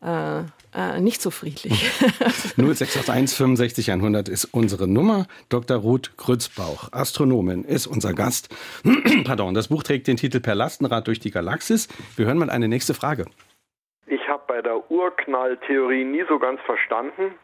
[0.00, 0.42] äh,
[0.78, 1.90] äh, nicht so friedlich.
[2.56, 5.26] 0681 65 100 ist unsere Nummer.
[5.48, 5.78] Dr.
[5.78, 8.54] Ruth Grützbauch, Astronomin, ist unser Gast.
[9.24, 11.88] Pardon, das Buch trägt den Titel Per Lastenrad durch die Galaxis.
[12.16, 13.24] Wir hören mal eine nächste Frage.
[14.06, 17.34] Ich habe bei der Urknalltheorie nie so ganz verstanden.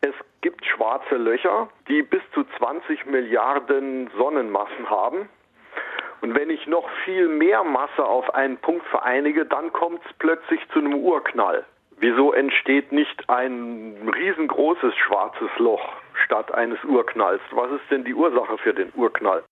[0.00, 5.28] Es gibt schwarze Löcher, die bis zu 20 Milliarden Sonnenmassen haben.
[6.20, 10.60] Und wenn ich noch viel mehr Masse auf einen Punkt vereinige, dann kommt es plötzlich
[10.72, 11.64] zu einem Urknall.
[12.00, 15.82] Wieso entsteht nicht ein riesengroßes schwarzes Loch
[16.24, 17.40] statt eines Urknalls?
[17.50, 19.42] Was ist denn die Ursache für den Urknall?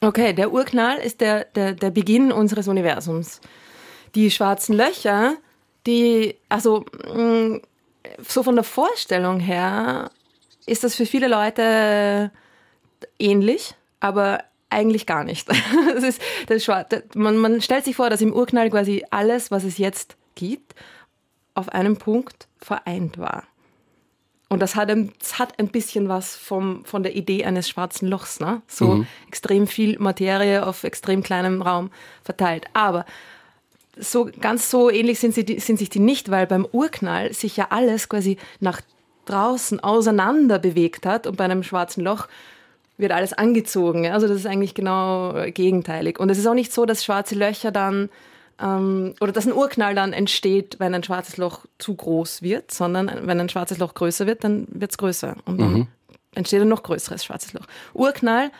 [0.00, 3.40] Okay, der Urknall ist der, der, der Beginn unseres Universums.
[4.14, 5.34] Die schwarzen Löcher,
[5.86, 7.58] die, also mm,
[8.18, 10.10] so von der Vorstellung her
[10.66, 12.32] ist das für viele Leute
[13.18, 14.38] ähnlich, aber
[14.70, 15.48] eigentlich gar nicht.
[15.94, 19.64] das ist, das ist man, man stellt sich vor, dass im Urknall quasi alles, was
[19.64, 20.74] es jetzt gibt,
[21.54, 23.44] auf einem Punkt vereint war.
[24.48, 28.08] Und das hat ein, das hat ein bisschen was vom, von der Idee eines schwarzen
[28.08, 28.62] Lochs, ne?
[28.66, 29.06] So mhm.
[29.28, 31.90] extrem viel Materie auf extrem kleinem Raum
[32.24, 32.66] verteilt.
[32.72, 33.06] Aber
[33.96, 37.68] so ganz so ähnlich sind, sie, sind sich die nicht, weil beim Urknall sich ja
[37.70, 38.80] alles quasi nach
[39.26, 42.26] draußen auseinander bewegt hat und bei einem schwarzen Loch
[42.98, 44.06] wird alles angezogen.
[44.08, 46.18] Also das ist eigentlich genau gegenteilig.
[46.18, 48.08] Und es ist auch nicht so, dass schwarze Löcher dann
[48.60, 53.10] ähm, oder dass ein Urknall dann entsteht, wenn ein schwarzes Loch zu groß wird, sondern
[53.26, 55.86] wenn ein schwarzes Loch größer wird, dann wird es größer und dann mhm.
[56.34, 57.66] entsteht ein noch größeres schwarzes Loch.
[57.94, 58.50] Urknall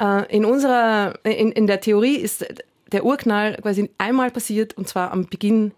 [0.00, 2.44] äh, in unserer in, in der Theorie ist
[2.92, 5.72] der Urknall quasi einmal passiert und zwar am Beginn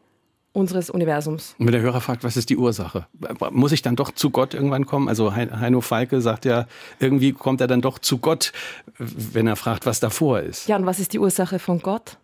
[0.53, 1.55] unseres Universums.
[1.59, 3.07] Und wenn der Hörer fragt, was ist die Ursache?
[3.51, 5.09] Muss ich dann doch zu Gott irgendwann kommen?
[5.09, 6.67] Also Heino Falke sagt ja,
[6.99, 8.53] irgendwie kommt er dann doch zu Gott,
[8.99, 10.67] wenn er fragt, was davor ist.
[10.67, 12.19] Ja, und was ist die Ursache von Gott?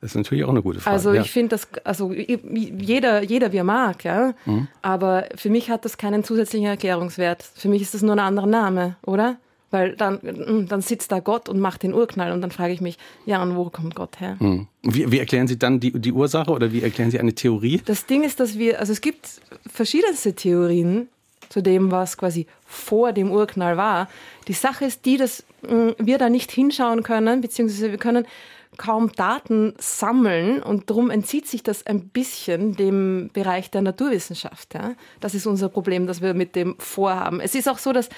[0.00, 0.94] Das ist natürlich auch eine gute Frage.
[0.94, 4.32] Also ich finde das, also jeder, jeder wie er mag, ja.
[4.46, 4.68] Mhm.
[4.80, 7.42] Aber für mich hat das keinen zusätzlichen Erklärungswert.
[7.42, 9.38] Für mich ist das nur ein anderer Name, oder?
[9.70, 12.80] Weil dann, hm, dann sitzt da Gott und macht den Urknall und dann frage ich
[12.80, 14.36] mich, ja, und wo kommt Gott her?
[14.38, 14.66] Hm.
[14.82, 17.82] Wie, wie, erklären Sie dann die, die Ursache oder wie erklären Sie eine Theorie?
[17.84, 19.28] Das Ding ist, dass wir, also es gibt
[19.70, 21.08] verschiedenste Theorien
[21.48, 24.08] zu dem, was quasi vor dem Urknall war.
[24.46, 28.26] Die Sache ist die, dass hm, wir da nicht hinschauen können, beziehungsweise wir können
[28.78, 34.74] kaum Daten sammeln und darum entzieht sich das ein bisschen dem Bereich der Naturwissenschaft.
[34.74, 34.94] Ja?
[35.20, 37.40] Das ist unser Problem, das wir mit dem vorhaben.
[37.40, 38.08] Es ist auch so, dass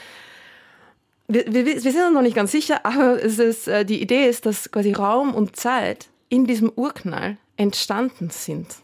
[1.27, 4.47] wir, wir, wir sind uns noch nicht ganz sicher, aber ist, äh, die Idee ist,
[4.47, 8.77] dass quasi Raum und Zeit in diesem Urknall entstanden sind.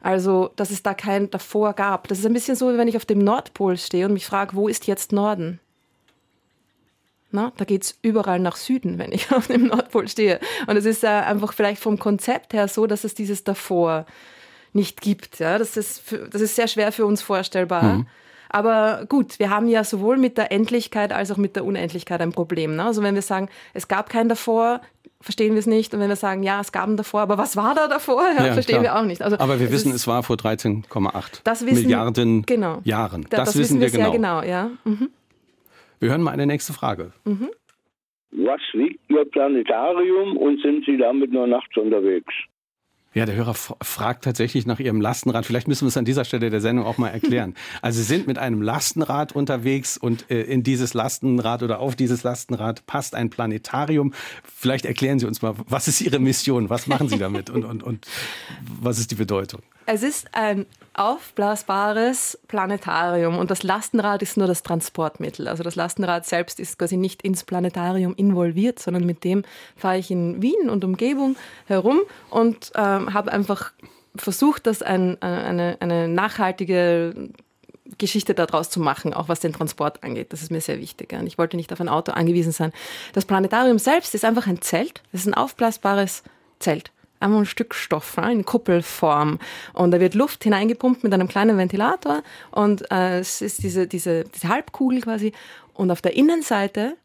[0.00, 2.08] Also, dass es da kein davor gab.
[2.08, 4.56] Das ist ein bisschen so, wie wenn ich auf dem Nordpol stehe und mich frage,
[4.56, 5.60] wo ist jetzt Norden?
[7.32, 10.38] Na, da geht es überall nach Süden, wenn ich auf dem Nordpol stehe.
[10.66, 14.06] Und es ist äh, einfach vielleicht vom Konzept her so, dass es dieses davor
[14.72, 15.38] nicht gibt.
[15.38, 15.58] Ja?
[15.58, 17.82] Das, ist für, das ist sehr schwer für uns vorstellbar.
[17.82, 18.06] Mhm.
[18.48, 22.32] Aber gut, wir haben ja sowohl mit der Endlichkeit als auch mit der Unendlichkeit ein
[22.32, 22.76] Problem.
[22.76, 22.84] Ne?
[22.84, 24.82] Also wenn wir sagen, es gab kein davor,
[25.22, 25.94] verstehen wir es nicht.
[25.94, 28.46] Und wenn wir sagen, ja, es gab ein davor, aber was war da davor, ja,
[28.46, 28.94] ja, verstehen klar.
[28.94, 29.22] wir auch nicht.
[29.22, 33.26] Also, aber wir wissen, ist, es war vor 13,8 Milliarden genau, Jahren.
[33.30, 34.10] Das, das wissen wir, wir genau.
[34.10, 34.70] Sehr genau ja.
[34.84, 35.08] Mhm.
[36.02, 37.12] Wir hören mal eine nächste Frage.
[37.24, 37.48] Mhm.
[38.32, 42.34] Was wiegt Ihr Planetarium und sind Sie damit nur nachts unterwegs?
[43.14, 45.46] Ja, der Hörer fragt tatsächlich nach Ihrem Lastenrad.
[45.46, 47.54] Vielleicht müssen wir es an dieser Stelle der Sendung auch mal erklären.
[47.82, 52.24] Also Sie sind mit einem Lastenrad unterwegs und äh, in dieses Lastenrad oder auf dieses
[52.24, 54.12] Lastenrad passt ein Planetarium.
[54.42, 56.68] Vielleicht erklären Sie uns mal, was ist Ihre Mission?
[56.68, 58.08] Was machen Sie damit und, und, und
[58.80, 59.62] was ist die Bedeutung?
[59.86, 65.48] Es ist ein aufblasbares Planetarium und das Lastenrad ist nur das Transportmittel.
[65.48, 69.42] Also das Lastenrad selbst ist quasi nicht ins Planetarium involviert, sondern mit dem
[69.76, 73.72] fahre ich in Wien und Umgebung herum und ähm, habe einfach
[74.14, 77.30] versucht, das ein, eine, eine nachhaltige
[77.96, 80.32] Geschichte daraus zu machen, auch was den Transport angeht.
[80.32, 81.12] Das ist mir sehr wichtig.
[81.14, 82.72] Und ich wollte nicht auf ein Auto angewiesen sein.
[83.14, 85.02] Das Planetarium selbst ist einfach ein Zelt.
[85.12, 86.22] Es ist ein aufblasbares
[86.58, 89.38] Zelt ein Stück Stoff in Kuppelform.
[89.72, 94.24] Und da wird Luft hineingepumpt mit einem kleinen Ventilator und äh, es ist diese, diese,
[94.24, 95.32] diese Halbkugel quasi.
[95.74, 96.96] Und auf der Innenseite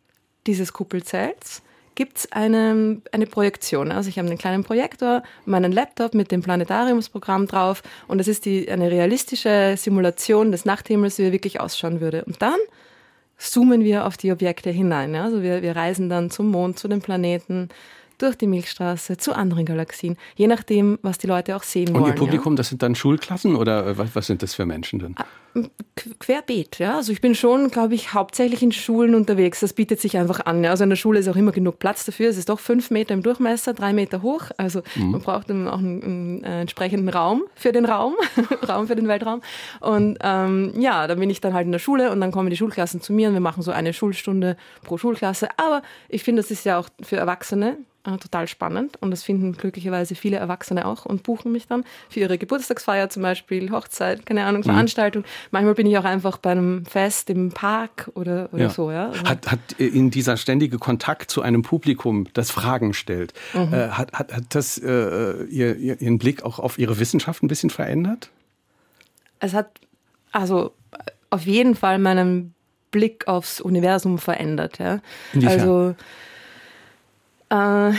[0.45, 1.61] dieses Kuppelzelts
[1.95, 3.91] gibt es eine, eine Projektion.
[3.91, 8.45] Also ich habe einen kleinen Projektor, meinen Laptop mit dem Planetariumsprogramm drauf und das ist
[8.45, 12.23] die, eine realistische Simulation des Nachthimmels, wie er wirklich ausschauen würde.
[12.25, 12.59] Und dann
[13.37, 15.15] zoomen wir auf die Objekte hinein.
[15.15, 17.69] Also wir, wir reisen dann zum Mond, zu den Planeten,
[18.17, 22.13] durch die Milchstraße zu anderen Galaxien, je nachdem, was die Leute auch sehen Und wollen.
[22.13, 22.57] Ihr Publikum, ja.
[22.57, 25.15] das sind dann Schulklassen oder äh, was, was sind das für Menschen denn?
[25.17, 25.25] Ah,
[26.19, 26.95] Querbeet, ja.
[26.97, 29.59] Also ich bin schon, glaube ich, hauptsächlich in Schulen unterwegs.
[29.61, 30.63] Das bietet sich einfach an.
[30.63, 30.71] Ja.
[30.71, 32.29] Also in der Schule ist auch immer genug Platz dafür.
[32.29, 34.43] Es ist doch fünf Meter im Durchmesser, drei Meter hoch.
[34.57, 35.11] Also mhm.
[35.11, 38.13] man braucht auch einen, einen, äh, entsprechenden Raum für den Raum,
[38.69, 39.41] Raum für den Weltraum.
[39.79, 42.57] Und ähm, ja, dann bin ich dann halt in der Schule und dann kommen die
[42.57, 45.49] Schulklassen zu mir und wir machen so eine Schulstunde pro Schulklasse.
[45.57, 47.77] Aber ich finde, das ist ja auch für Erwachsene
[48.07, 52.21] äh, total spannend und das finden glücklicherweise viele Erwachsene auch und buchen mich dann für
[52.21, 54.71] ihre Geburtstagsfeier zum Beispiel, Hochzeit, keine Ahnung, mhm.
[54.71, 55.25] Veranstaltung.
[55.51, 58.69] Manchmal bin ich auch einfach bei einem Fest im Park oder, oder ja.
[58.69, 58.91] so.
[58.91, 59.11] Ja.
[59.25, 63.73] Hat, hat in dieser ständige Kontakt zu einem Publikum, das Fragen stellt, mhm.
[63.73, 67.69] äh, hat, hat, hat das äh, ihr, Ihren Blick auch auf Ihre Wissenschaft ein bisschen
[67.69, 68.29] verändert?
[69.39, 69.81] Es hat
[70.31, 70.73] also
[71.29, 72.53] auf jeden Fall meinen
[72.91, 74.79] Blick aufs Universum verändert.
[74.79, 74.99] Ja.
[75.33, 75.59] Inwiefern?
[75.59, 75.95] Also
[77.49, 77.93] äh,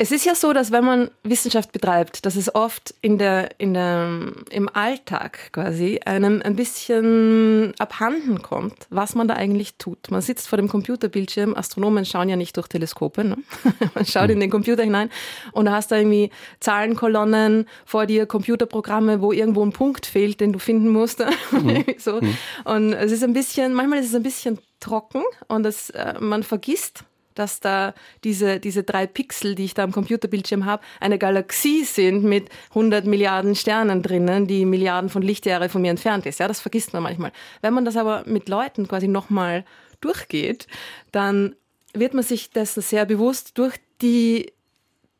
[0.00, 3.74] es ist ja so, dass wenn man Wissenschaft betreibt, dass es oft in der, in
[3.74, 4.08] der,
[4.48, 10.12] im Alltag quasi einem ein bisschen abhanden kommt, was man da eigentlich tut.
[10.12, 13.38] Man sitzt vor dem Computerbildschirm, Astronomen schauen ja nicht durch Teleskope, ne?
[13.94, 15.10] man schaut in den Computer hinein
[15.50, 16.30] und da hast du irgendwie
[16.60, 21.24] Zahlenkolonnen vor dir, Computerprogramme, wo irgendwo ein Punkt fehlt, den du finden musst.
[21.50, 21.84] Mhm.
[21.98, 22.20] so.
[22.20, 22.36] Mhm.
[22.64, 26.42] Und es ist ein bisschen, manchmal ist es ein bisschen trocken und das, äh, man
[26.42, 27.04] vergisst
[27.38, 32.24] dass da diese, diese drei Pixel, die ich da am Computerbildschirm habe, eine Galaxie sind
[32.24, 36.40] mit 100 Milliarden Sternen drinnen, die Milliarden von Lichtjahre von mir entfernt ist.
[36.40, 37.32] Ja, das vergisst man manchmal.
[37.62, 39.64] Wenn man das aber mit Leuten quasi nochmal
[40.00, 40.66] durchgeht,
[41.12, 41.54] dann
[41.94, 44.52] wird man sich dessen sehr bewusst durch die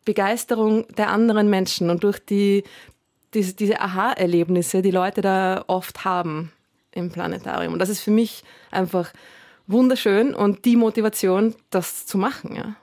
[0.05, 2.65] Begeisterung der anderen Menschen und durch die,
[3.35, 6.53] diese, diese Aha-Erlebnisse, die Leute da oft haben
[6.93, 7.75] im Planetarium.
[7.75, 9.13] Und das ist für mich einfach
[9.69, 12.57] wunderschön und die Motivation, das zu machen.
[12.57, 12.77] Ja.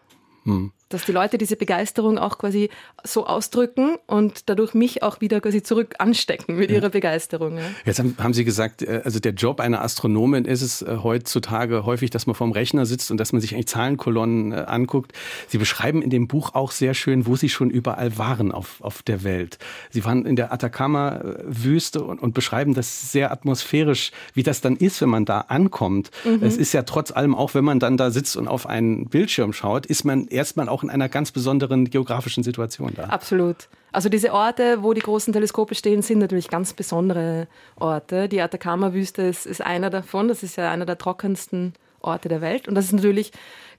[0.44, 0.72] Hm.
[0.90, 2.70] Dass die Leute diese Begeisterung auch quasi
[3.04, 6.78] so ausdrücken und dadurch mich auch wieder quasi zurück anstecken mit ja.
[6.78, 7.58] ihrer Begeisterung.
[7.58, 7.64] Ja.
[7.86, 12.10] Jetzt haben, Sie gesagt, äh, also der Job einer Astronomin ist es äh, heutzutage häufig,
[12.10, 15.14] dass man vorm Rechner sitzt und dass man sich eigentlich Zahlenkolonnen äh, anguckt.
[15.48, 19.04] Sie beschreiben in dem Buch auch sehr schön, wo Sie schon überall waren auf, auf
[19.04, 19.58] der Welt.
[19.90, 25.02] Sie waren in der Atacama-Wüste und, und beschreiben das sehr atmosphärisch, wie das dann ist,
[25.02, 26.12] wenn man da ankommt.
[26.24, 26.44] Mhm.
[26.44, 29.54] Es ist ja trotz allem, auch wenn man dann da sitzt und auf einen Bildschirm
[29.54, 33.06] schaut, ist man erstmal auch in einer ganz besonderen geografischen Situation da.
[33.06, 33.68] Absolut.
[33.92, 38.28] Also diese Orte, wo die großen Teleskope stehen, sind natürlich ganz besondere Orte.
[38.28, 40.28] Die Atacama-Wüste ist, ist einer davon.
[40.28, 42.68] Das ist ja einer der trockensten Orte der Welt.
[42.68, 43.32] Und das ist natürlich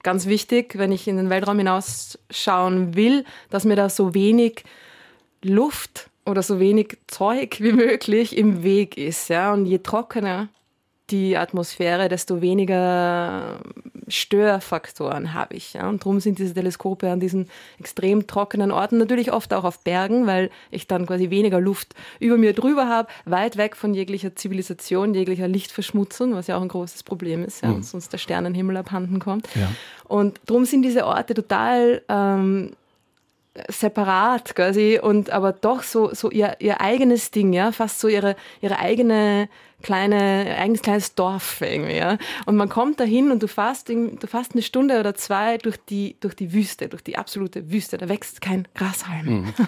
[0.03, 4.63] ganz wichtig, wenn ich in den Weltraum hinausschauen will, dass mir da so wenig
[5.43, 9.29] Luft oder so wenig Zeug wie möglich im Weg ist.
[9.29, 9.53] Ja?
[9.53, 10.49] Und je trockener
[11.09, 13.59] die Atmosphäre, desto weniger
[14.07, 15.73] Störfaktoren habe ich.
[15.73, 15.89] Ja?
[15.89, 20.27] Und darum sind diese Teleskope an diesen extrem trockenen Orten, natürlich oft auch auf Bergen,
[20.27, 25.13] weil ich dann quasi weniger Luft über mir drüber habe, weit weg von jeglicher Zivilisation,
[25.13, 27.69] jeglicher Lichtverschmutzung, was ja auch ein großes Problem ist, ja?
[27.69, 27.83] Mhm.
[27.83, 29.47] sonst der Sternenhimmel abhanden kommt.
[29.55, 29.69] Ja.
[30.05, 32.71] Und darum sind diese Orte total ähm,
[33.67, 38.35] separat quasi und aber doch so, so ihr, ihr eigenes Ding, ja, fast so ihre,
[38.61, 39.49] ihre eigene
[39.81, 42.17] kleine, eigenes kleines Dorf irgendwie, ja.
[42.45, 46.17] Und man kommt dahin und du fährst, du fährst eine Stunde oder zwei durch die,
[46.19, 47.97] durch die Wüste, durch die absolute Wüste.
[47.97, 49.25] Da wächst kein Grashalm.
[49.25, 49.53] Mhm.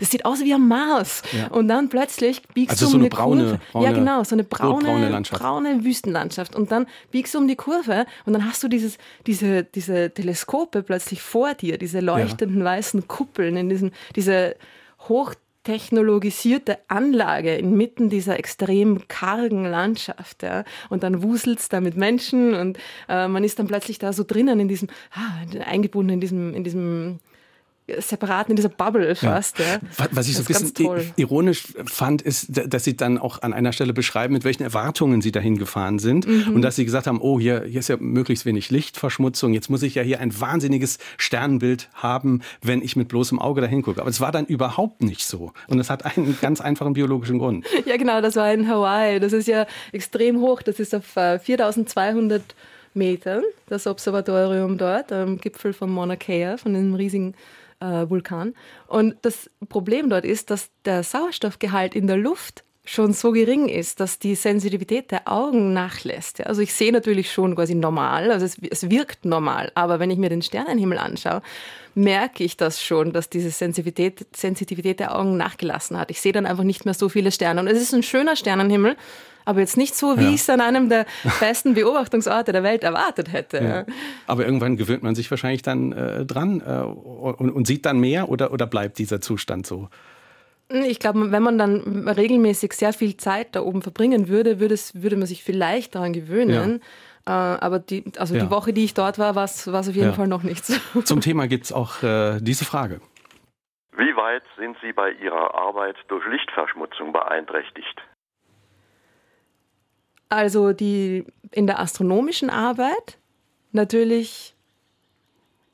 [0.00, 1.22] Das sieht aus wie am Mars.
[1.32, 1.48] Ja.
[1.48, 3.60] Und dann plötzlich biegst also du um so eine eine braune, Kurve.
[3.72, 6.54] braune, ja, genau, so eine braune, braune Wüstenlandschaft.
[6.54, 10.82] Und dann biegst du um die Kurve und dann hast du dieses, diese, diese Teleskope
[10.82, 12.64] plötzlich vor dir, diese leuchtenden ja.
[12.64, 14.56] weißen Kuppeln in diesem, diese
[15.08, 15.34] hoch
[15.66, 20.44] technologisierte Anlage inmitten dieser extrem kargen Landschaft.
[20.44, 20.62] Ja.
[20.90, 24.22] Und dann wuselt es da mit Menschen und äh, man ist dann plötzlich da so
[24.22, 27.18] drinnen in diesem, ah, eingebunden in diesem, in diesem
[27.98, 29.58] separat in dieser Bubble fast.
[29.58, 29.64] Ja.
[29.64, 30.08] Ja.
[30.10, 33.92] Was ich so ein bisschen ironisch fand, ist, dass Sie dann auch an einer Stelle
[33.92, 36.54] beschreiben, mit welchen Erwartungen Sie dahin gefahren sind mhm.
[36.54, 39.82] und dass Sie gesagt haben, oh, hier, hier ist ja möglichst wenig Lichtverschmutzung, jetzt muss
[39.82, 44.00] ich ja hier ein wahnsinniges Sternbild haben, wenn ich mit bloßem Auge dahin gucke.
[44.00, 47.66] Aber es war dann überhaupt nicht so und es hat einen ganz einfachen biologischen Grund.
[47.84, 49.20] Ja, genau, das war in Hawaii.
[49.20, 52.44] Das ist ja extrem hoch, das ist auf 4200 äh,
[52.94, 57.34] Metern, das Observatorium dort am Gipfel von Mauna Kea, von dem riesigen
[57.80, 58.54] äh, Vulkan.
[58.86, 64.00] Und das Problem dort ist, dass der Sauerstoffgehalt in der Luft schon so gering ist,
[64.00, 66.46] dass die Sensitivität der Augen nachlässt.
[66.46, 70.18] Also ich sehe natürlich schon quasi normal, also es, es, wirkt normal, aber wenn ich
[70.18, 71.42] mir den Sternenhimmel anschaue,
[71.94, 76.10] merke ich das schon, dass diese Sensitivität, Sensitivität der Augen nachgelassen hat.
[76.10, 77.60] Ich sehe dann einfach nicht mehr so viele Sterne.
[77.60, 78.96] Und es ist ein schöner Sternenhimmel,
[79.46, 80.28] Aber jetzt nicht so, wie ja.
[80.30, 81.06] ich es an einem der
[81.40, 83.64] besten Beobachtungsorte der Welt erwartet hätte.
[83.64, 83.94] Ja.
[84.26, 88.28] Aber irgendwann gewöhnt man sich wahrscheinlich dann äh, dran äh, und, und, sieht dann mehr
[88.28, 89.88] oder, oder bleibt dieser Zustand so?
[90.68, 95.00] Ich glaube, wenn man dann regelmäßig sehr viel Zeit da oben verbringen würde, würde, es,
[95.00, 96.80] würde man sich vielleicht daran gewöhnen.
[97.24, 97.54] Ja.
[97.54, 98.44] Äh, aber die, also ja.
[98.44, 100.12] die Woche, die ich dort war, war es auf jeden ja.
[100.12, 100.80] Fall noch nichts.
[101.04, 103.00] Zum Thema gibt es auch äh, diese Frage.
[103.96, 108.02] Wie weit sind Sie bei Ihrer Arbeit durch Lichtverschmutzung beeinträchtigt?
[110.28, 113.18] Also die in der astronomischen Arbeit
[113.72, 114.54] natürlich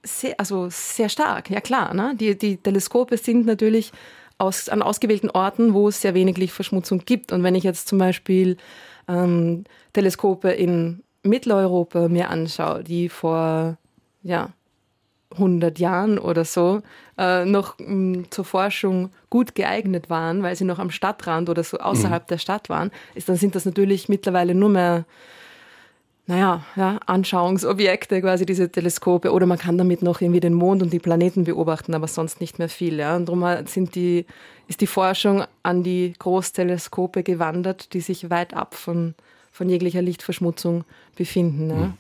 [0.02, 1.94] sehr, also sehr stark, ja klar.
[1.94, 2.14] Ne?
[2.16, 3.92] Die, die Teleskope sind natürlich
[4.38, 7.32] aus, an ausgewählten Orten, wo es sehr wenig Lichtverschmutzung gibt.
[7.32, 8.56] Und wenn ich jetzt zum Beispiel
[9.08, 13.78] ähm, Teleskope in Mitteleuropa mir anschaue, die vor
[14.22, 14.50] ja,
[15.32, 16.82] 100 Jahren oder so
[17.18, 21.64] äh, noch mh, mm, zur Forschung gut geeignet waren, weil sie noch am Stadtrand oder
[21.64, 22.28] so außerhalb mhm.
[22.28, 25.04] der Stadt waren, ist, dann sind das natürlich mittlerweile nur mehr
[26.26, 29.32] naja, ja, Anschauungsobjekte, quasi diese Teleskope.
[29.32, 32.58] Oder man kann damit noch irgendwie den Mond und die Planeten beobachten, aber sonst nicht
[32.58, 32.98] mehr viel.
[32.98, 33.16] Ja.
[33.16, 34.24] Und darum sind die,
[34.68, 39.14] ist die Forschung an die Großteleskope gewandert, die sich weit ab von,
[39.50, 40.84] von jeglicher Lichtverschmutzung
[41.16, 41.70] befinden.
[41.70, 41.76] Ja.
[41.76, 41.94] Mhm.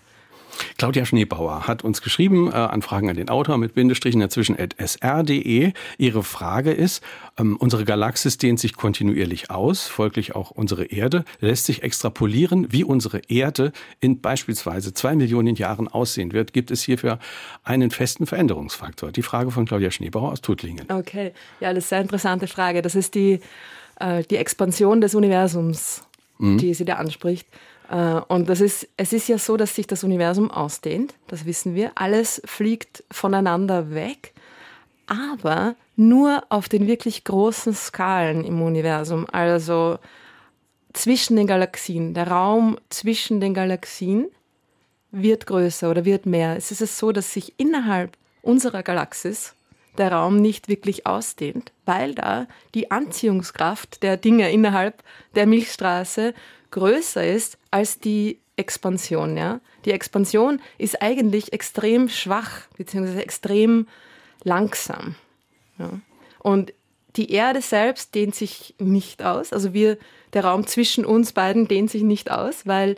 [0.78, 5.72] Claudia Schneebauer hat uns geschrieben, äh, Anfragen an den Autor mit Bindestrichen dazwischen at sr.de.
[5.98, 7.02] Ihre Frage ist,
[7.38, 12.84] ähm, unsere Galaxis dehnt sich kontinuierlich aus, folglich auch unsere Erde, lässt sich extrapolieren, wie
[12.84, 16.52] unsere Erde in beispielsweise zwei Millionen Jahren aussehen wird.
[16.52, 17.18] Gibt es hierfür
[17.64, 19.12] einen festen Veränderungsfaktor?
[19.12, 20.86] Die Frage von Claudia Schneebauer aus Tuttlingen.
[20.90, 22.82] Okay, ja, das ist eine interessante Frage.
[22.82, 23.40] Das ist die,
[24.00, 26.04] äh, die Expansion des Universums,
[26.38, 26.58] mhm.
[26.58, 27.46] die sie da anspricht.
[27.92, 31.74] Äh, und das ist, es ist ja so, dass sich das Universum ausdehnt, das wissen
[31.74, 31.92] wir.
[31.94, 34.32] Alles fliegt voneinander weg,
[35.06, 39.98] aber nur auf den wirklich großen Skalen im Universum, also
[40.94, 42.14] zwischen den Galaxien.
[42.14, 44.28] Der Raum zwischen den Galaxien
[45.10, 46.56] wird größer oder wird mehr.
[46.56, 49.54] Es ist so, dass sich innerhalb unserer Galaxis
[49.98, 55.02] der Raum nicht wirklich ausdehnt, weil da die Anziehungskraft der Dinge innerhalb
[55.34, 56.32] der Milchstraße
[56.72, 59.36] größer ist als die Expansion.
[59.36, 59.60] Ja?
[59.84, 63.86] Die Expansion ist eigentlich extrem schwach beziehungsweise extrem
[64.42, 65.14] langsam.
[65.78, 65.90] Ja?
[66.40, 66.72] Und
[67.16, 69.52] die Erde selbst dehnt sich nicht aus.
[69.52, 69.98] Also wir,
[70.32, 72.96] der Raum zwischen uns beiden dehnt sich nicht aus, weil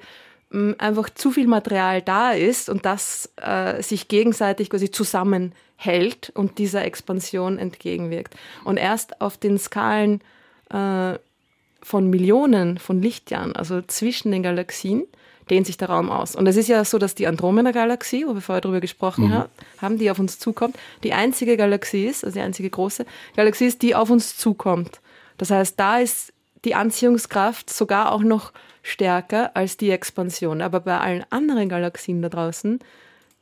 [0.50, 6.58] mm, einfach zu viel Material da ist und das äh, sich gegenseitig quasi zusammenhält und
[6.58, 8.34] dieser Expansion entgegenwirkt.
[8.64, 10.20] Und erst auf den Skalen
[10.70, 11.18] äh,
[11.84, 15.04] von Millionen von Lichtjahren, also zwischen den Galaxien,
[15.50, 16.34] dehnt sich der Raum aus.
[16.34, 19.44] Und es ist ja so, dass die Andromeda-Galaxie, wo wir vorher darüber gesprochen mhm.
[19.80, 23.04] haben, die auf uns zukommt, die einzige Galaxie ist, also die einzige große
[23.36, 25.00] Galaxie ist, die auf uns zukommt.
[25.36, 26.32] Das heißt, da ist
[26.64, 30.62] die Anziehungskraft sogar auch noch stärker als die Expansion.
[30.62, 32.80] Aber bei allen anderen Galaxien da draußen,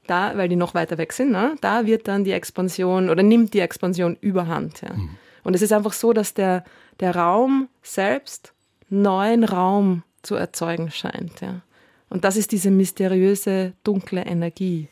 [0.09, 3.55] da, weil die noch weiter weg sind, ne, da wird dann die Expansion oder nimmt
[3.55, 4.82] die Expansion überhand.
[4.82, 4.95] Ja.
[4.95, 5.11] Mhm.
[5.45, 6.64] Und es ist einfach so, dass der,
[7.01, 8.53] der Raum selbst
[8.88, 11.40] neuen Raum zu erzeugen scheint.
[11.40, 11.62] Ja.
[12.09, 14.88] Und das ist diese mysteriöse, dunkle Energie.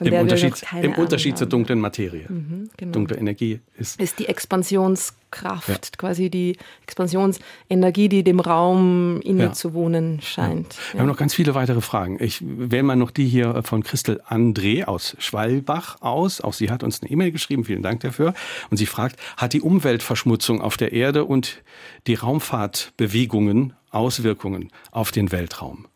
[0.00, 2.26] Im Unterschied, im Unterschied zur dunklen Materie.
[2.28, 2.92] Mhm, genau.
[2.92, 4.00] Dunkle Energie ist.
[4.00, 5.76] Ist die Expansionskraft, ja.
[5.96, 10.22] quasi die Expansionsenergie, die dem Raum innezuwohnen ja.
[10.22, 10.74] scheint.
[10.74, 10.94] Ja.
[10.94, 12.18] Wir haben noch ganz viele weitere Fragen.
[12.20, 16.40] Ich wähle mal noch die hier von Christel André aus Schwalbach aus.
[16.40, 17.64] Auch sie hat uns eine E-Mail geschrieben.
[17.64, 18.34] Vielen Dank dafür.
[18.70, 21.62] Und sie fragt, hat die Umweltverschmutzung auf der Erde und
[22.06, 25.86] die Raumfahrtbewegungen Auswirkungen auf den Weltraum?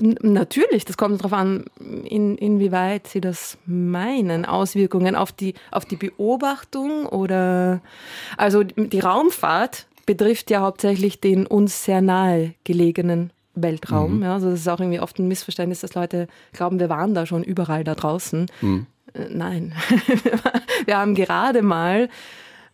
[0.00, 1.64] Natürlich, das kommt darauf an,
[2.04, 4.44] in, inwieweit Sie das meinen.
[4.44, 7.80] Auswirkungen auf die, auf die Beobachtung oder.
[8.36, 14.16] Also die Raumfahrt betrifft ja hauptsächlich den uns sehr nahe gelegenen Weltraum.
[14.16, 14.22] Mhm.
[14.22, 17.26] Ja, also das ist auch irgendwie oft ein Missverständnis, dass Leute glauben, wir waren da
[17.26, 18.46] schon überall da draußen.
[18.60, 18.86] Mhm.
[19.14, 19.74] Äh, nein,
[20.84, 22.08] wir haben gerade mal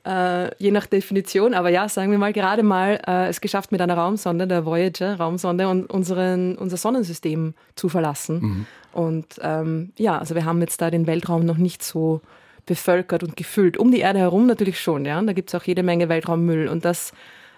[0.07, 3.81] äh, je nach Definition, aber ja, sagen wir mal, gerade mal äh, es geschafft mit
[3.81, 8.41] einer Raumsonde, der Voyager Raumsonde, und unseren, unser Sonnensystem zu verlassen.
[8.41, 8.67] Mhm.
[8.93, 12.21] Und ähm, ja, also wir haben jetzt da den Weltraum noch nicht so
[12.67, 13.77] bevölkert und gefüllt.
[13.79, 15.21] Um die Erde herum natürlich schon, ja.
[15.21, 16.69] Da gibt es auch jede Menge Weltraummüll.
[16.69, 17.13] Und das,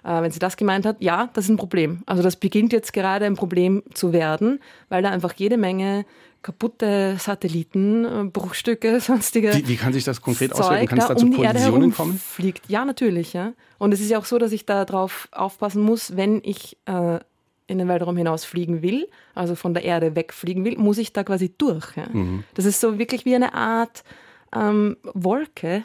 [0.04, 2.02] äh, wenn sie das gemeint hat, ja, das ist ein Problem.
[2.06, 6.04] Also das beginnt jetzt gerade ein Problem zu werden, weil da einfach jede Menge
[6.42, 9.54] kaputte Satelliten, äh, Bruchstücke, sonstige.
[9.54, 10.86] Wie, wie kann sich das konkret Zeug auswirken?
[10.86, 12.18] Kann es da zu um Kollisionen kommen?
[12.18, 12.68] Fliegt.
[12.68, 13.32] Ja, natürlich.
[13.32, 13.52] Ja.
[13.78, 17.18] Und es ist ja auch so, dass ich darauf aufpassen muss, wenn ich äh,
[17.66, 21.22] in den Weltraum hinaus fliegen will, also von der Erde wegfliegen will, muss ich da
[21.22, 21.96] quasi durch.
[21.96, 22.06] Ja.
[22.10, 22.44] Mhm.
[22.54, 24.02] Das ist so wirklich wie eine Art
[24.54, 25.84] ähm, Wolke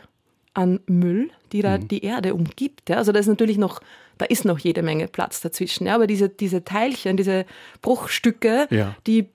[0.54, 1.88] an Müll, die da mhm.
[1.88, 2.90] die Erde umgibt.
[2.90, 2.98] Ja?
[2.98, 3.82] Also da ist natürlich noch,
[4.18, 5.88] da ist noch jede Menge Platz dazwischen.
[5.88, 5.96] Ja?
[5.96, 7.46] Aber diese, diese Teilchen, diese
[7.82, 8.96] Bruchstücke, ja.
[9.06, 9.28] die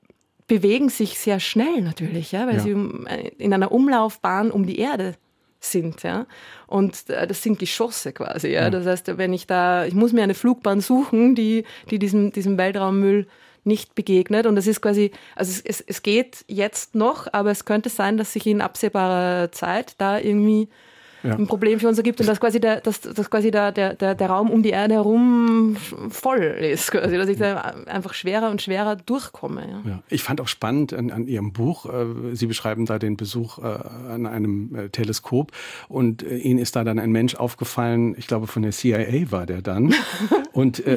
[0.49, 2.47] bewegen sich sehr schnell natürlich, ja?
[2.47, 2.61] weil ja.
[2.61, 5.15] sie in einer Umlaufbahn um die Erde
[5.61, 6.27] sind, ja.
[6.67, 8.71] Und äh, das sind Geschosse quasi, ja.
[8.71, 12.59] Das heißt, wenn ich da, ich muss mir eine Flugbahn suchen, die, die diesem, diesem
[12.59, 13.27] Weltraummüll
[13.65, 14.47] nicht begegnet.
[14.47, 18.17] Und es ist quasi, also es, es, es geht jetzt noch, aber es könnte sein,
[18.17, 20.69] dass sich in absehbarer Zeit da irgendwie
[21.23, 21.35] ja.
[21.35, 24.27] ein Problem für uns ergibt und dass quasi, der, dass, dass quasi der, der, der
[24.29, 25.77] Raum um die Erde herum
[26.11, 29.83] voll ist, quasi, dass ich da einfach schwerer und schwerer durchkomme.
[29.87, 30.03] Ja.
[30.09, 33.63] Ich fand auch spannend an, an Ihrem Buch, äh, Sie beschreiben da den Besuch äh,
[33.63, 35.53] an einem äh, Teleskop
[35.89, 39.63] und Ihnen ist da dann ein Mensch aufgefallen, ich glaube von der CIA war der
[39.63, 39.95] dann
[40.53, 40.97] und der,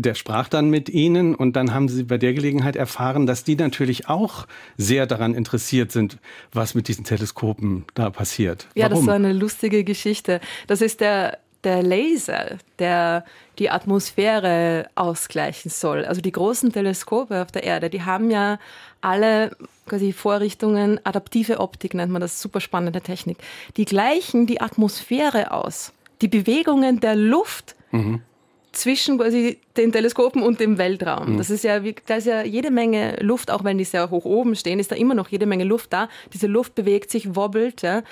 [0.00, 3.56] der sprach dann mit Ihnen und dann haben Sie bei der Gelegenheit erfahren, dass die
[3.56, 6.18] natürlich auch sehr daran interessiert sind,
[6.52, 8.66] was mit diesen Teleskopen da passiert.
[8.74, 9.06] Ja, Warum?
[9.06, 10.40] das war eine lustige Geschichte.
[10.66, 13.24] Das ist der, der Laser, der
[13.58, 16.04] die Atmosphäre ausgleichen soll.
[16.04, 18.58] Also die großen Teleskope auf der Erde, die haben ja
[19.00, 19.56] alle
[19.86, 23.38] quasi Vorrichtungen, adaptive Optik nennt man das, super spannende Technik.
[23.76, 25.92] Die gleichen die Atmosphäre aus.
[26.22, 28.22] Die Bewegungen der Luft mhm.
[28.70, 31.34] zwischen quasi den Teleskopen und dem Weltraum.
[31.34, 31.38] Mhm.
[31.38, 34.56] Das ist ja, da ist ja jede Menge Luft, auch wenn die sehr hoch oben
[34.56, 36.08] stehen, ist da immer noch jede Menge Luft da.
[36.32, 38.02] Diese Luft bewegt sich, wobbelt, ja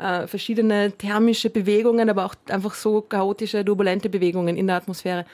[0.00, 5.26] äh, verschiedene thermische Bewegungen, aber auch einfach so chaotische, turbulente Bewegungen in der Atmosphäre.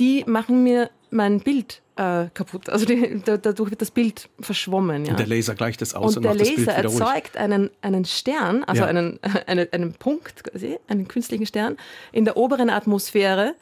[0.00, 2.68] Die machen mir mein Bild äh, kaputt.
[2.68, 5.04] Also die, da, dadurch wird das Bild verschwommen.
[5.04, 5.12] Ja.
[5.12, 8.82] Und der Laser gleicht das aus und, und der Laser erzeugt einen, einen Stern, also
[8.82, 8.88] ja.
[8.88, 11.76] einen, einen, einen Punkt quasi, einen künstlichen Stern
[12.12, 13.54] in der oberen Atmosphäre.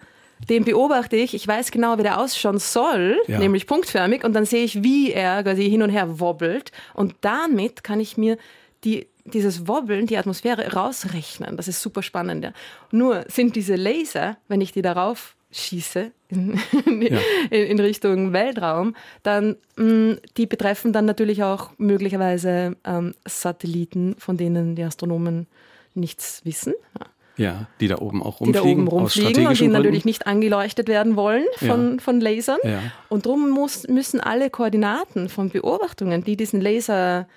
[0.51, 3.39] Den beobachte ich, ich weiß genau, wie der ausschauen soll, ja.
[3.39, 6.73] nämlich punktförmig, und dann sehe ich, wie er quasi hin und her wobbelt.
[6.93, 8.37] Und damit kann ich mir
[8.85, 11.57] die dieses Wobbeln, die Atmosphäre rausrechnen.
[11.57, 12.45] Das ist super spannend.
[12.45, 12.53] Ja.
[12.91, 16.59] Nur sind diese Laser, wenn ich die darauf schieße in,
[17.01, 17.19] ja.
[17.51, 24.37] in, Richtung Weltraum, dann mh, mm, die betreffen dann natürlich auch möglicherweise ähm, Satelliten, von
[24.37, 25.47] denen die Astronomen
[25.95, 26.75] nichts wissen.
[26.99, 27.07] Ja.
[27.39, 28.53] Ja, die da oben auch rumfliegen.
[28.53, 31.99] Die da oben rumfliegen und die natürlich nicht angeleuchtet werden wollen von, ja.
[31.99, 32.59] von Lasern.
[32.65, 32.81] Ja.
[33.11, 33.53] Und darum
[33.89, 37.29] müssen alle Koordinaten von Beobachtungen, die diesen Laser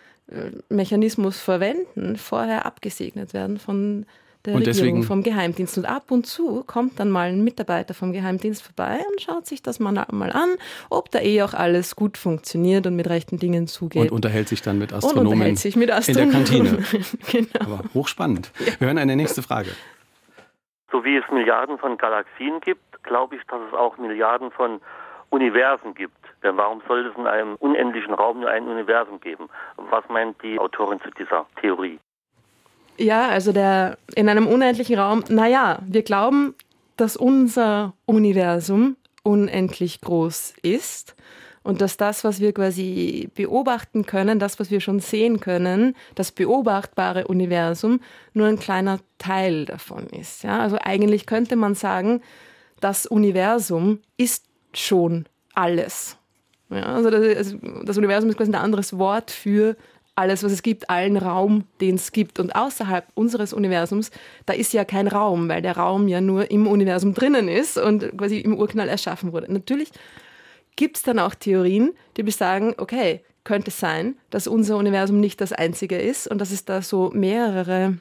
[0.69, 4.05] Mechanismus verwenden, vorher abgesegnet werden von
[4.45, 5.77] der und Regierung, deswegen, vom Geheimdienst.
[5.77, 9.61] Und ab und zu kommt dann mal ein Mitarbeiter vom Geheimdienst vorbei und schaut sich
[9.61, 10.55] das mal, mal an,
[10.89, 14.03] ob da eh auch alles gut funktioniert und mit rechten Dingen zugeht.
[14.03, 16.25] Und unterhält sich dann mit Astronomen, und unterhält sich mit Astronomen.
[16.25, 16.86] in der Kantine.
[17.32, 17.73] genau.
[17.73, 18.51] Aber hochspannend.
[18.80, 19.71] Wir hören eine nächste Frage.
[20.91, 24.80] So wie es Milliarden von Galaxien gibt, glaube ich, dass es auch Milliarden von
[25.30, 26.15] Universen gibt.
[26.43, 29.49] Denn warum soll es in einem unendlichen Raum nur ein Universum geben?
[29.77, 31.99] Was meint die Autorin zu dieser Theorie?
[32.97, 36.55] Ja, also der in einem unendlichen Raum, naja, wir glauben,
[36.97, 41.15] dass unser Universum unendlich groß ist
[41.63, 46.31] und dass das, was wir quasi beobachten können, das, was wir schon sehen können, das
[46.31, 48.01] beobachtbare Universum,
[48.33, 50.43] nur ein kleiner Teil davon ist.
[50.43, 50.59] Ja?
[50.59, 52.21] Also eigentlich könnte man sagen,
[52.81, 56.18] das Universum ist schon alles.
[56.70, 59.76] Ja, also das, also das Universum ist quasi ein anderes Wort für
[60.20, 62.39] alles, was es gibt, allen Raum, den es gibt.
[62.39, 64.11] Und außerhalb unseres Universums,
[64.45, 68.17] da ist ja kein Raum, weil der Raum ja nur im Universum drinnen ist und
[68.17, 69.51] quasi im Urknall erschaffen wurde.
[69.51, 69.89] Natürlich
[70.76, 75.53] gibt es dann auch Theorien, die besagen, okay, könnte sein, dass unser Universum nicht das
[75.53, 77.97] einzige ist und dass es da so mehrere,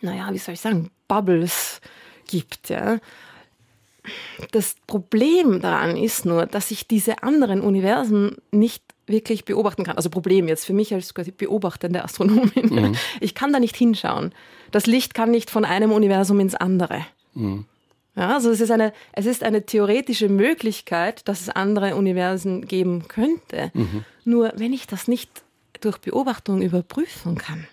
[0.00, 1.80] naja, wie soll ich sagen, Bubbles
[2.26, 2.70] gibt.
[2.70, 2.98] Ja?
[4.50, 9.96] Das Problem daran ist nur, dass ich diese anderen Universen nicht wirklich beobachten kann.
[9.96, 12.50] Also Problem jetzt für mich als quasi beobachtende Astronomin.
[12.54, 12.96] Mhm.
[13.20, 14.32] Ich kann da nicht hinschauen.
[14.70, 17.06] Das Licht kann nicht von einem Universum ins andere.
[17.34, 17.66] Mhm.
[18.14, 23.08] Ja, also es ist, eine, es ist eine theoretische Möglichkeit, dass es andere Universen geben
[23.08, 23.70] könnte.
[23.72, 24.04] Mhm.
[24.24, 25.30] Nur wenn ich das nicht
[25.80, 27.66] durch Beobachtung überprüfen kann,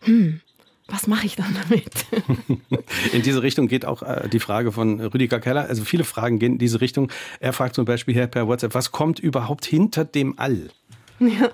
[0.00, 0.40] hm,
[0.88, 2.06] was mache ich dann damit?
[3.12, 5.66] In diese Richtung geht auch äh, die Frage von Rüdiger Keller.
[5.68, 7.10] Also viele Fragen gehen in diese Richtung.
[7.40, 10.68] Er fragt zum Beispiel hier per WhatsApp, was kommt überhaupt hinter dem All?
[11.20, 11.48] Ja.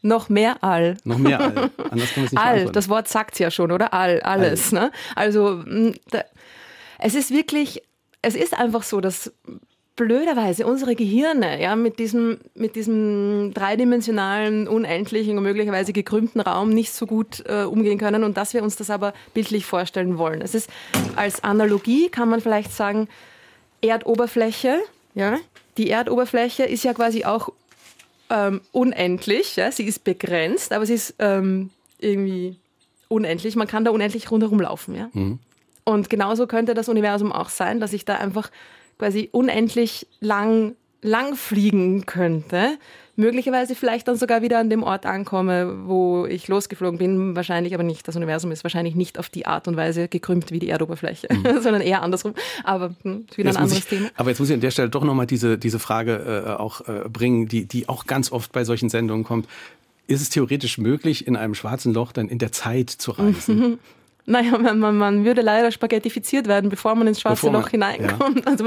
[0.00, 0.96] Noch mehr All.
[1.04, 1.70] Noch mehr All.
[1.90, 3.94] Anders kann man es nicht All, das Wort sagt es ja schon, oder?
[3.94, 4.72] All, alles.
[4.72, 4.80] All.
[4.80, 4.92] Ne?
[5.14, 5.62] Also
[6.10, 6.24] da,
[6.98, 7.82] es ist wirklich,
[8.20, 9.32] es ist einfach so, dass
[9.96, 16.92] blöderweise unsere Gehirne ja, mit, diesem, mit diesem dreidimensionalen, unendlichen und möglicherweise gekrümmten Raum nicht
[16.92, 20.40] so gut äh, umgehen können und dass wir uns das aber bildlich vorstellen wollen.
[20.40, 20.68] Es ist
[21.14, 23.08] als Analogie, kann man vielleicht sagen,
[23.82, 24.80] Erdoberfläche.
[25.14, 25.38] Ja?
[25.76, 27.50] Die Erdoberfläche ist ja quasi auch
[28.30, 29.70] ähm, unendlich, ja?
[29.70, 31.70] sie ist begrenzt, aber sie ist ähm,
[32.00, 32.56] irgendwie
[33.08, 33.54] unendlich.
[33.54, 34.96] Man kann da unendlich rundherum laufen.
[34.96, 35.08] Ja?
[35.12, 35.38] Mhm.
[35.84, 38.50] Und genauso könnte das Universum auch sein, dass ich da einfach
[38.98, 42.78] quasi unendlich lang, lang fliegen könnte.
[43.16, 47.36] Möglicherweise vielleicht dann sogar wieder an dem Ort ankomme, wo ich losgeflogen bin.
[47.36, 48.08] Wahrscheinlich aber nicht.
[48.08, 51.44] Das Universum ist wahrscheinlich nicht auf die Art und Weise gekrümmt wie die Erdoberfläche, mhm.
[51.62, 52.34] sondern eher andersrum.
[52.64, 54.08] Aber hm, ist wieder jetzt ein anderes ich, Thema.
[54.16, 57.08] Aber jetzt muss ich an der Stelle doch nochmal diese, diese Frage äh, auch äh,
[57.08, 59.46] bringen, die, die auch ganz oft bei solchen Sendungen kommt.
[60.08, 63.78] Ist es theoretisch möglich, in einem schwarzen Loch dann in der Zeit zu reisen?
[64.26, 68.38] Naja, man, man, man würde leider spaghettifiziert werden, bevor man ins schwarze man, Loch hineinkommt.
[68.38, 68.44] Ja.
[68.54, 68.64] Also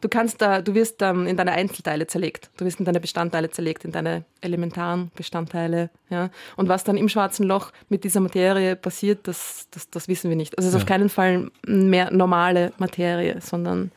[0.00, 2.50] du kannst da, du wirst ähm, in deine Einzelteile zerlegt.
[2.56, 5.90] Du wirst in deine Bestandteile zerlegt, in deine elementaren Bestandteile.
[6.10, 6.30] Ja.
[6.56, 10.36] Und was dann im schwarzen Loch mit dieser Materie passiert, das, das, das wissen wir
[10.36, 10.56] nicht.
[10.56, 10.84] Also es ist ja.
[10.84, 13.90] auf keinen Fall mehr normale Materie, sondern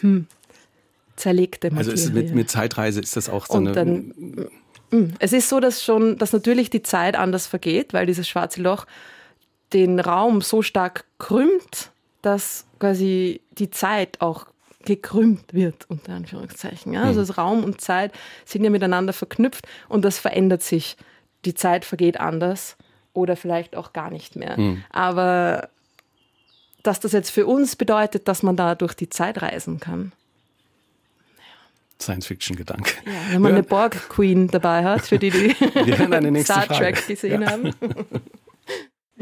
[0.00, 0.26] hm,
[1.16, 1.92] zerlegte Materie.
[1.92, 3.72] Also ist mit, mit Zeitreise ist das auch so Und eine.
[3.72, 4.48] Dann,
[4.90, 8.62] hm, es ist so, dass schon, dass natürlich die Zeit anders vergeht, weil dieses schwarze
[8.62, 8.86] Loch
[9.72, 11.90] den Raum so stark krümmt,
[12.22, 14.46] dass quasi die Zeit auch
[14.84, 16.92] gekrümmt wird, unter Anführungszeichen.
[16.92, 17.02] Ja?
[17.02, 17.26] Also mhm.
[17.26, 18.12] das Raum und Zeit
[18.44, 20.96] sind ja miteinander verknüpft und das verändert sich.
[21.44, 22.76] Die Zeit vergeht anders
[23.14, 24.58] oder vielleicht auch gar nicht mehr.
[24.58, 24.84] Mhm.
[24.90, 25.68] Aber
[26.82, 30.12] dass das jetzt für uns bedeutet, dass man da durch die Zeit reisen kann.
[32.00, 32.94] Science-Fiction-Gedanke.
[33.06, 35.54] Ja, wenn man eine Borg-Queen dabei hat, für die, die
[36.42, 37.14] Star Trek Frage.
[37.14, 37.50] gesehen ja.
[37.50, 37.74] haben.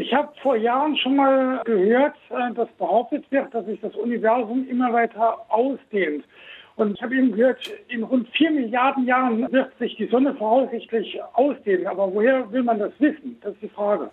[0.01, 4.66] Ich habe vor Jahren schon mal gehört, äh, dass behauptet wird, dass sich das Universum
[4.66, 6.24] immer weiter ausdehnt.
[6.76, 11.20] Und ich habe eben gehört, in rund vier Milliarden Jahren wird sich die Sonne voraussichtlich
[11.34, 11.86] ausdehnen.
[11.86, 13.38] Aber woher will man das wissen?
[13.42, 14.11] Das ist die Frage.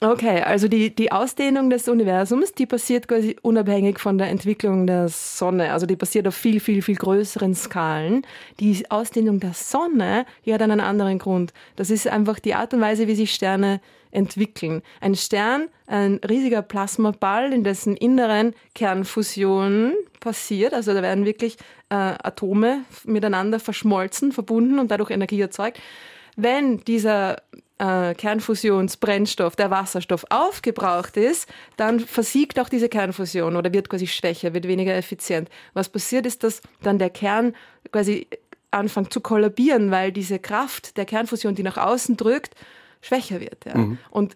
[0.00, 5.08] Okay, also die, die Ausdehnung des Universums, die passiert quasi unabhängig von der Entwicklung der
[5.08, 5.72] Sonne.
[5.72, 8.26] Also die passiert auf viel, viel, viel größeren Skalen.
[8.60, 11.54] Die Ausdehnung der Sonne, die hat einen anderen Grund.
[11.76, 13.80] Das ist einfach die Art und Weise, wie sich Sterne
[14.10, 14.82] entwickeln.
[15.00, 20.74] Ein Stern, ein riesiger Plasmaball, in dessen Inneren Kernfusion passiert.
[20.74, 21.56] Also da werden wirklich
[21.88, 25.80] äh, Atome miteinander verschmolzen, verbunden und dadurch Energie erzeugt.
[26.36, 27.38] Wenn dieser
[27.78, 34.54] äh, Kernfusionsbrennstoff, der Wasserstoff, aufgebraucht ist, dann versiegt auch diese Kernfusion oder wird quasi schwächer,
[34.54, 35.48] wird weniger effizient.
[35.74, 37.54] Was passiert ist, dass dann der Kern
[37.92, 38.26] quasi
[38.70, 42.54] anfängt zu kollabieren, weil diese Kraft der Kernfusion, die nach außen drückt,
[43.00, 43.64] schwächer wird.
[43.64, 43.76] Ja.
[43.76, 43.98] Mhm.
[44.10, 44.34] Und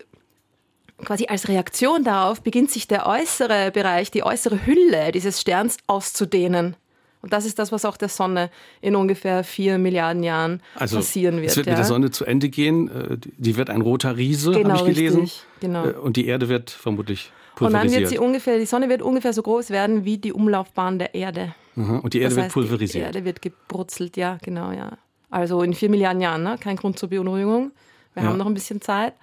[1.05, 6.77] quasi als Reaktion darauf beginnt sich der äußere Bereich, die äußere Hülle dieses Sterns auszudehnen.
[7.23, 8.51] Und das ist das, was auch der Sonne
[8.81, 11.51] in ungefähr vier Milliarden Jahren also, passieren wird.
[11.51, 11.73] Es wird ja.
[11.73, 12.89] mit der Sonne zu Ende gehen.
[12.89, 15.21] Äh, die wird ein roter Riese, genau, habe ich gelesen.
[15.23, 15.87] Richtig, genau.
[15.87, 17.85] Äh, und die Erde wird vermutlich pulverisiert.
[17.85, 20.99] Und dann wird sie ungefähr, die Sonne wird ungefähr so groß werden wie die Umlaufbahn
[20.99, 21.55] der Erde.
[21.77, 21.99] Aha.
[21.99, 23.05] Und die Erde das heißt, wird pulverisiert.
[23.05, 24.97] Die Erde wird gebrutzelt, ja, genau, ja.
[25.31, 26.57] Also in vier Milliarden Jahren, ne?
[26.59, 27.71] kein Grund zur Beunruhigung.
[28.15, 28.29] Wir ja.
[28.29, 29.15] haben noch ein bisschen Zeit,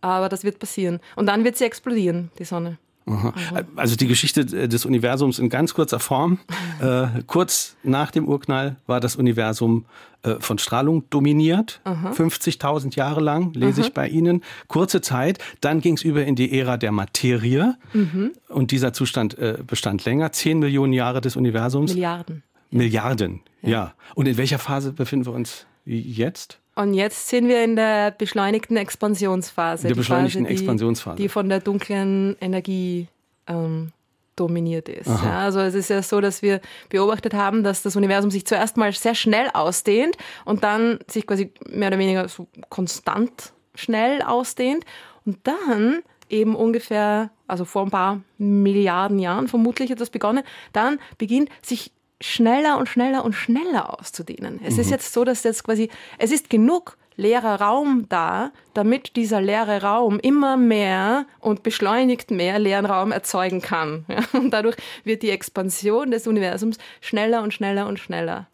[0.00, 1.00] aber das wird passieren.
[1.16, 2.78] Und dann wird sie explodieren, die Sonne.
[3.06, 3.32] Aha.
[3.76, 6.38] Also die Geschichte des Universums in ganz kurzer Form.
[6.80, 9.84] Äh, kurz nach dem Urknall war das Universum
[10.22, 13.88] äh, von Strahlung dominiert, 50.000 Jahre lang, lese Aha.
[13.88, 14.42] ich bei Ihnen.
[14.68, 18.32] Kurze Zeit, dann ging es über in die Ära der Materie mhm.
[18.48, 21.94] und dieser Zustand äh, bestand länger, 10 Millionen Jahre des Universums.
[21.94, 22.42] Milliarden.
[22.70, 23.70] Milliarden, ja.
[23.70, 23.94] ja.
[24.14, 26.60] Und in welcher Phase befinden wir uns jetzt?
[26.80, 29.88] Und jetzt sind wir in der beschleunigten Expansionsphase.
[29.88, 31.16] Der beschleunigten Phase, Expansionsphase.
[31.16, 33.06] Die, von der dunklen Energie
[33.46, 33.92] ähm,
[34.34, 35.08] dominiert ist.
[35.08, 38.78] Ja, also es ist ja so, dass wir beobachtet haben, dass das Universum sich zuerst
[38.78, 40.16] mal sehr schnell ausdehnt
[40.46, 44.84] und dann sich quasi mehr oder weniger so konstant schnell ausdehnt
[45.26, 45.98] und dann
[46.30, 51.92] eben ungefähr, also vor ein paar Milliarden Jahren vermutlich hat das begonnen, dann beginnt sich
[52.20, 54.60] schneller und schneller und schneller auszudehnen.
[54.64, 54.80] Es mhm.
[54.80, 59.82] ist jetzt so, dass jetzt quasi, es ist genug leerer Raum da, damit dieser leere
[59.82, 64.04] Raum immer mehr und beschleunigt mehr leeren Raum erzeugen kann.
[64.10, 64.20] Ja?
[64.32, 68.48] Und dadurch wird die Expansion des Universums schneller und schneller und schneller.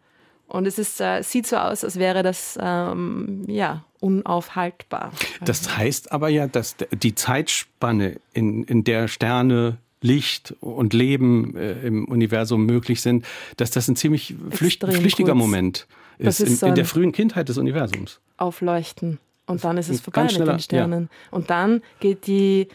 [0.47, 5.11] Und es ist, äh, sieht so aus, als wäre das ähm, ja, unaufhaltbar.
[5.41, 11.73] Das heißt aber ja, dass die Zeitspanne, in, in der Sterne Licht und Leben äh,
[11.85, 13.25] im Universum möglich sind,
[13.57, 15.39] dass das ein ziemlich flücht, flüchtiger kurz.
[15.39, 15.87] Moment
[16.19, 18.19] ist, ist in, in, der frühen Kindheit des Universums.
[18.37, 19.19] Aufleuchten.
[19.45, 21.09] Und dann ist es vorbei mit den Sternen.
[21.11, 21.37] Ja.
[21.37, 22.67] Und dann geht die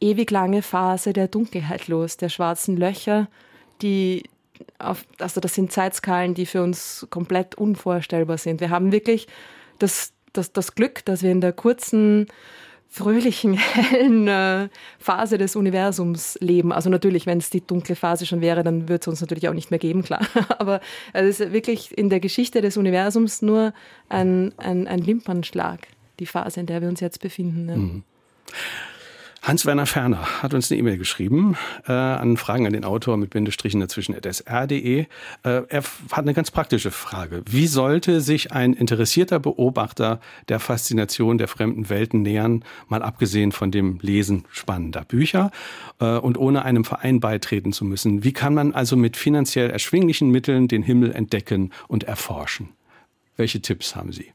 [0.00, 3.28] ewig lange Phase der Dunkelheit los, der schwarzen Löcher,
[3.80, 4.24] die
[4.78, 8.60] auf, also das sind Zeitskalen, die für uns komplett unvorstellbar sind.
[8.60, 9.26] Wir haben wirklich
[9.78, 12.26] das, das, das Glück, dass wir in der kurzen
[12.88, 14.68] fröhlichen, hellen äh,
[14.98, 16.72] Phase des Universums leben.
[16.72, 19.54] Also natürlich, wenn es die dunkle Phase schon wäre, dann würde es uns natürlich auch
[19.54, 20.20] nicht mehr geben, klar.
[20.58, 20.80] Aber
[21.12, 23.72] es ist wirklich in der Geschichte des Universums nur
[24.08, 25.88] ein, ein, ein Wimpernschlag,
[26.20, 27.68] die Phase, in der wir uns jetzt befinden.
[27.68, 27.76] Ja.
[27.76, 28.02] Mhm.
[29.46, 33.78] Hans-Werner Ferner hat uns eine E-Mail geschrieben äh, an Fragen an den Autor mit Bindestrichen
[33.78, 35.02] dazwischen sr.de.
[35.02, 35.06] Äh,
[35.44, 37.42] er hat eine ganz praktische Frage.
[37.48, 40.18] Wie sollte sich ein interessierter Beobachter
[40.48, 45.52] der Faszination der fremden Welten nähern, mal abgesehen von dem Lesen spannender Bücher
[46.00, 48.24] äh, und ohne einem Verein beitreten zu müssen?
[48.24, 52.70] Wie kann man also mit finanziell erschwinglichen Mitteln den Himmel entdecken und erforschen?
[53.36, 54.32] Welche Tipps haben Sie?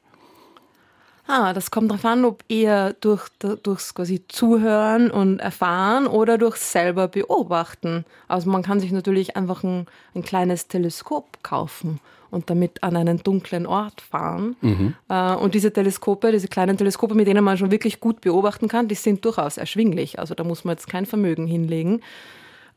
[1.33, 3.29] Ah, das kommt darauf an, ob eher durch,
[3.63, 8.03] durchs quasi Zuhören und Erfahren oder durch selber beobachten.
[8.27, 12.01] Also man kann sich natürlich einfach ein, ein kleines Teleskop kaufen
[12.31, 14.57] und damit an einen dunklen Ort fahren.
[14.59, 14.93] Mhm.
[15.07, 18.89] Äh, und diese Teleskope, diese kleinen Teleskope, mit denen man schon wirklich gut beobachten kann,
[18.89, 20.19] die sind durchaus erschwinglich.
[20.19, 22.01] Also da muss man jetzt kein Vermögen hinlegen.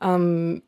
[0.01, 0.63] Ähm,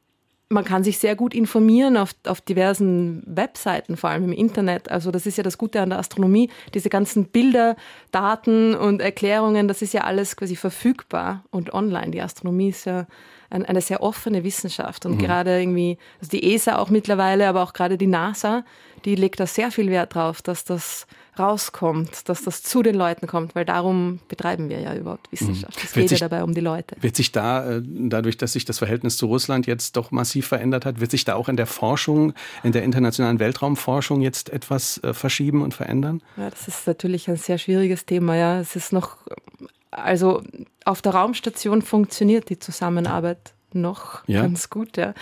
[0.48, 4.90] man kann sich sehr gut informieren auf, auf diversen Webseiten, vor allem im Internet.
[4.90, 6.50] Also das ist ja das Gute an der Astronomie.
[6.72, 7.76] Diese ganzen Bilder,
[8.12, 12.12] Daten und Erklärungen, das ist ja alles quasi verfügbar und online.
[12.12, 13.06] Die Astronomie ist ja
[13.50, 15.04] ein, eine sehr offene Wissenschaft.
[15.04, 15.18] Und mhm.
[15.18, 18.64] gerade irgendwie, also die ESA auch mittlerweile, aber auch gerade die NASA,
[19.04, 21.08] die legt da sehr viel Wert drauf, dass das
[21.38, 25.82] rauskommt, dass das zu den Leuten kommt, weil darum betreiben wir ja überhaupt Wissenschaft.
[25.82, 26.96] Es geht sich, ja dabei um die Leute.
[27.00, 30.84] Wird sich da, äh, dadurch, dass sich das Verhältnis zu Russland jetzt doch massiv verändert
[30.84, 32.32] hat, wird sich da auch in der Forschung,
[32.62, 36.22] in der internationalen Weltraumforschung jetzt etwas äh, verschieben und verändern?
[36.36, 38.36] Ja, das ist natürlich ein sehr schwieriges Thema.
[38.36, 39.18] Ja, es ist noch,
[39.90, 40.42] also
[40.84, 44.42] auf der Raumstation funktioniert die Zusammenarbeit noch ja.
[44.42, 44.96] ganz gut.
[44.96, 45.14] Ja.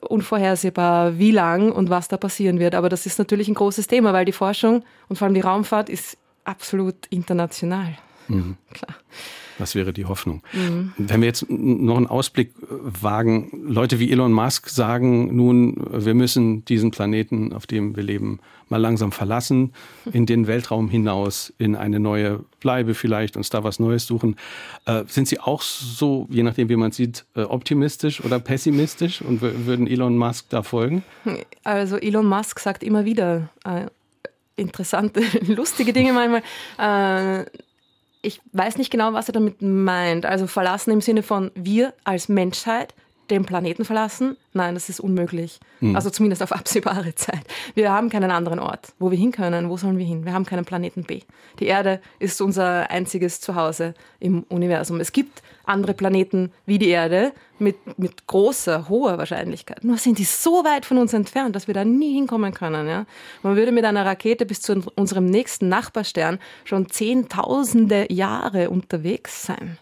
[0.00, 2.74] Unvorhersehbar, wie lang und was da passieren wird.
[2.74, 5.88] Aber das ist natürlich ein großes Thema, weil die Forschung und vor allem die Raumfahrt
[5.88, 7.96] ist absolut international.
[8.28, 8.56] Mhm.
[8.72, 8.96] Klar.
[9.58, 10.42] Das wäre die Hoffnung.
[10.52, 10.92] Mhm.
[10.96, 16.64] Wenn wir jetzt noch einen Ausblick wagen, Leute wie Elon Musk sagen nun, wir müssen
[16.64, 19.72] diesen Planeten, auf dem wir leben, mal langsam verlassen,
[20.12, 24.36] in den Weltraum hinaus, in eine neue Bleibe vielleicht, uns da was Neues suchen.
[24.86, 29.40] Äh, sind Sie auch so, je nachdem wie man sieht, äh, optimistisch oder pessimistisch und
[29.40, 31.04] würden Elon Musk da folgen?
[31.62, 33.86] Also Elon Musk sagt immer wieder äh,
[34.56, 36.42] interessante, lustige Dinge manchmal.
[37.42, 37.44] Äh,
[38.24, 40.26] ich weiß nicht genau, was er damit meint.
[40.26, 42.94] Also verlassen im Sinne von wir als Menschheit
[43.30, 44.36] den Planeten verlassen?
[44.52, 45.58] Nein, das ist unmöglich.
[45.80, 45.96] Mhm.
[45.96, 47.42] Also zumindest auf absehbare Zeit.
[47.74, 49.70] Wir haben keinen anderen Ort, wo wir hin können.
[49.70, 50.24] Wo sollen wir hin?
[50.24, 51.20] Wir haben keinen Planeten B.
[51.58, 55.00] Die Erde ist unser einziges Zuhause im Universum.
[55.00, 59.84] Es gibt andere Planeten wie die Erde mit, mit großer, hoher Wahrscheinlichkeit.
[59.84, 62.86] Nur sind die so weit von uns entfernt, dass wir da nie hinkommen können.
[62.88, 63.06] Ja?
[63.42, 69.78] Man würde mit einer Rakete bis zu unserem nächsten Nachbarstern schon zehntausende Jahre unterwegs sein.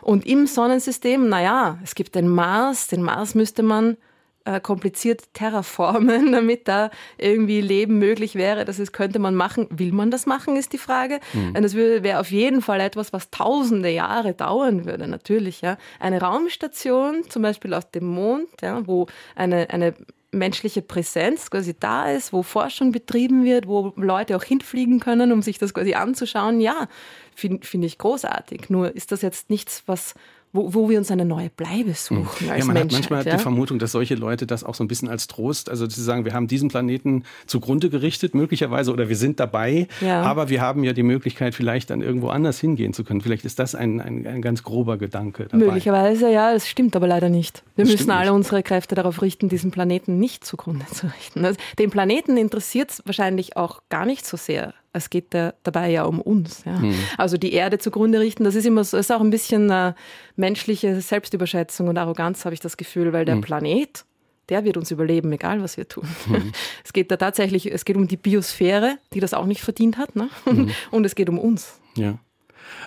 [0.00, 2.88] Und im Sonnensystem, naja, es gibt den Mars.
[2.88, 3.96] Den Mars müsste man
[4.44, 8.64] äh, kompliziert terraformen, damit da irgendwie Leben möglich wäre.
[8.64, 9.66] Das ist, könnte man machen.
[9.70, 11.20] Will man das machen, ist die Frage.
[11.32, 11.54] Mhm.
[11.56, 15.60] Und das wäre auf jeden Fall etwas, was tausende Jahre dauern würde, natürlich.
[15.60, 15.78] Ja.
[16.00, 19.94] Eine Raumstation, zum Beispiel auf dem Mond, ja, wo eine, eine
[20.32, 25.42] menschliche Präsenz quasi da ist, wo Forschung betrieben wird, wo Leute auch hinfliegen können, um
[25.42, 26.88] sich das quasi anzuschauen, ja,
[27.34, 28.70] finde find ich großartig.
[28.70, 30.14] Nur ist das jetzt nichts, was
[30.52, 32.50] wo, wo wir uns eine neue Bleibe suchen hm.
[32.50, 33.36] als ja, man Menschheit, hat manchmal ja?
[33.36, 36.24] die Vermutung, dass solche Leute das auch so ein bisschen als Trost, also zu sagen,
[36.24, 40.22] wir haben diesen Planeten zugrunde gerichtet, möglicherweise, oder wir sind dabei, ja.
[40.22, 43.22] aber wir haben ja die Möglichkeit, vielleicht dann irgendwo anders hingehen zu können.
[43.22, 45.64] Vielleicht ist das ein, ein, ein ganz grober Gedanke dabei.
[45.64, 47.62] Möglicherweise, ja, das stimmt aber leider nicht.
[47.76, 48.32] Wir das müssen alle nicht.
[48.32, 51.44] unsere Kräfte darauf richten, diesen Planeten nicht zugrunde zu richten.
[51.44, 55.90] Also, den Planeten interessiert es wahrscheinlich auch gar nicht so sehr es geht da, dabei
[55.90, 56.64] ja um uns.
[56.64, 56.78] Ja.
[56.78, 56.94] Mhm.
[57.16, 59.94] Also die Erde zugrunde richten, das ist immer so, ist auch ein bisschen äh,
[60.36, 63.40] menschliche Selbstüberschätzung und Arroganz, habe ich das Gefühl, weil der mhm.
[63.40, 64.04] Planet,
[64.48, 66.08] der wird uns überleben, egal was wir tun.
[66.26, 66.52] Mhm.
[66.84, 70.14] Es geht da tatsächlich, es geht um die Biosphäre, die das auch nicht verdient hat,
[70.14, 70.28] ne?
[70.44, 70.70] Mhm.
[70.90, 71.80] und es geht um uns.
[71.96, 72.18] Ja.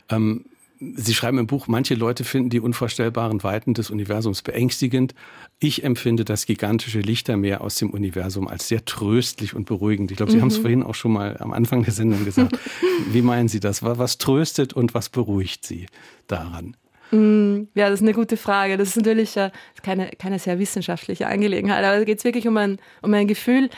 [0.09, 0.45] Ähm,
[0.79, 5.15] Sie schreiben im Buch, manche Leute finden die unvorstellbaren Weiten des Universums beängstigend.
[5.59, 10.11] Ich empfinde das gigantische Lichtermeer aus dem Universum als sehr tröstlich und beruhigend.
[10.11, 10.41] Ich glaube, Sie mhm.
[10.41, 12.59] haben es vorhin auch schon mal am Anfang der Sendung gesagt.
[13.11, 13.83] Wie meinen Sie das?
[13.83, 15.85] Was tröstet und was beruhigt Sie
[16.27, 16.75] daran?
[17.11, 18.77] Mm, ja, das ist eine gute Frage.
[18.77, 19.51] Das ist natürlich äh,
[19.83, 23.69] keine, keine sehr wissenschaftliche Angelegenheit, aber da geht es wirklich um ein, um ein Gefühl,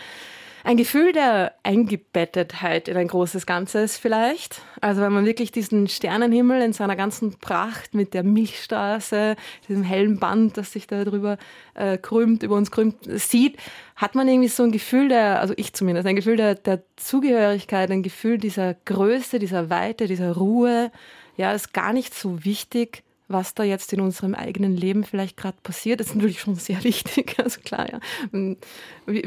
[0.68, 4.62] ein Gefühl der Eingebettetheit in ein großes Ganzes vielleicht.
[4.82, 9.38] Also wenn man wirklich diesen Sternenhimmel in seiner ganzen Pracht mit der Milchstraße,
[9.70, 11.38] diesem hellen Band, das sich da drüber
[11.74, 13.56] äh, krümmt, über uns krümmt, sieht,
[13.96, 17.90] hat man irgendwie so ein Gefühl der, also ich zumindest, ein Gefühl der, der Zugehörigkeit,
[17.90, 20.92] ein Gefühl dieser Größe, dieser Weite, dieser Ruhe.
[21.38, 25.58] Ja, ist gar nicht so wichtig, was da jetzt in unserem eigenen Leben vielleicht gerade
[25.62, 27.36] passiert, ist natürlich schon sehr wichtig.
[27.44, 28.00] Also klar, ja.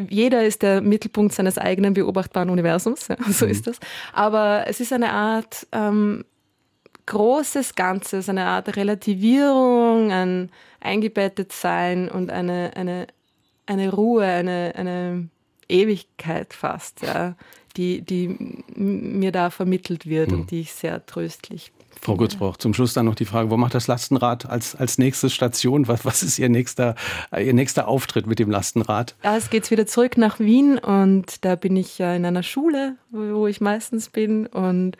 [0.08, 3.50] Jeder ist der Mittelpunkt seines eigenen beobachtbaren Universums, ja, so mhm.
[3.50, 3.78] ist das.
[4.12, 6.24] Aber es ist eine Art ähm,
[7.06, 13.06] großes Ganzes, eine Art Relativierung, ein Eingebettetsein und eine, eine,
[13.66, 15.28] eine Ruhe, eine, eine
[15.68, 17.36] Ewigkeit fast, ja,
[17.76, 20.40] die, die mir da vermittelt wird mhm.
[20.40, 23.74] und die ich sehr tröstlich Frau Gutzbroch, zum Schluss dann noch die Frage, wo macht
[23.74, 25.88] das Lastenrad als, als nächste Station?
[25.88, 26.94] Was, was ist Ihr nächster,
[27.32, 29.14] Ihr nächster Auftritt mit dem Lastenrad?
[29.22, 33.46] Ja, es geht wieder zurück nach Wien und da bin ich in einer Schule, wo
[33.46, 34.96] ich meistens bin und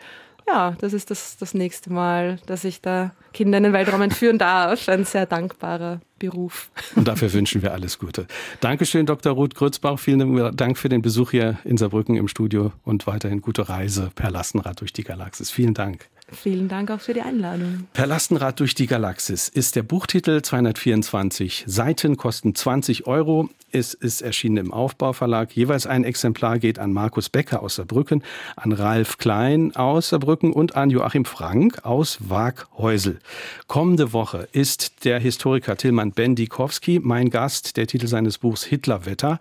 [0.47, 4.37] ja, das ist das, das nächste Mal, dass ich da Kinder in den Weltraum entführen
[4.37, 4.89] darf.
[4.89, 6.69] Ein sehr dankbarer Beruf.
[6.95, 8.27] Und dafür wünschen wir alles Gute.
[8.59, 9.33] Dankeschön, Dr.
[9.33, 9.97] Ruth Grützbach.
[9.97, 14.29] Vielen Dank für den Besuch hier in Saarbrücken im Studio und weiterhin gute Reise per
[14.31, 15.51] Lastenrad durch die Galaxis.
[15.51, 16.09] Vielen Dank.
[16.31, 17.87] Vielen Dank auch für die Einladung.
[17.93, 23.49] Per Lastenrad durch die Galaxis ist der Buchtitel 224 Seiten, kosten 20 Euro.
[23.73, 25.55] Es ist erschienen im Aufbauverlag.
[25.55, 28.23] Jeweils ein Exemplar geht an Markus Becker aus Saarbrücken,
[28.55, 33.19] an Ralf Klein aus Saarbrücken und an Joachim Frank aus Waaghäusel.
[33.67, 37.77] Kommende Woche ist der Historiker Tilman Bendikowski mein Gast.
[37.77, 39.39] Der Titel seines Buchs Hitlerwetter.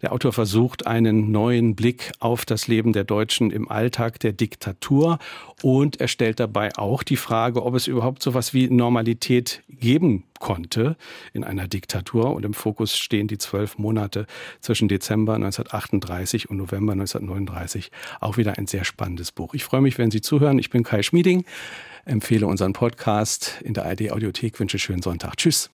[0.00, 5.18] Der Autor versucht einen neuen Blick auf das Leben der Deutschen im Alltag der Diktatur
[5.62, 10.24] und er stellt dabei auch die Frage, ob es überhaupt so etwas wie Normalität geben
[10.40, 10.96] konnte
[11.34, 12.34] in einer Diktatur.
[12.34, 14.26] Und im Fokus stehen die zwölf Monate
[14.60, 17.90] zwischen Dezember 1938 und November 1939.
[18.20, 19.52] Auch wieder ein sehr spannendes Buch.
[19.52, 20.58] Ich freue mich, wenn Sie zuhören.
[20.58, 21.44] Ich bin Kai Schmieding,
[22.06, 25.36] empfehle unseren Podcast in der ARD Audiothek, wünsche schönen Sonntag.
[25.36, 25.70] Tschüss.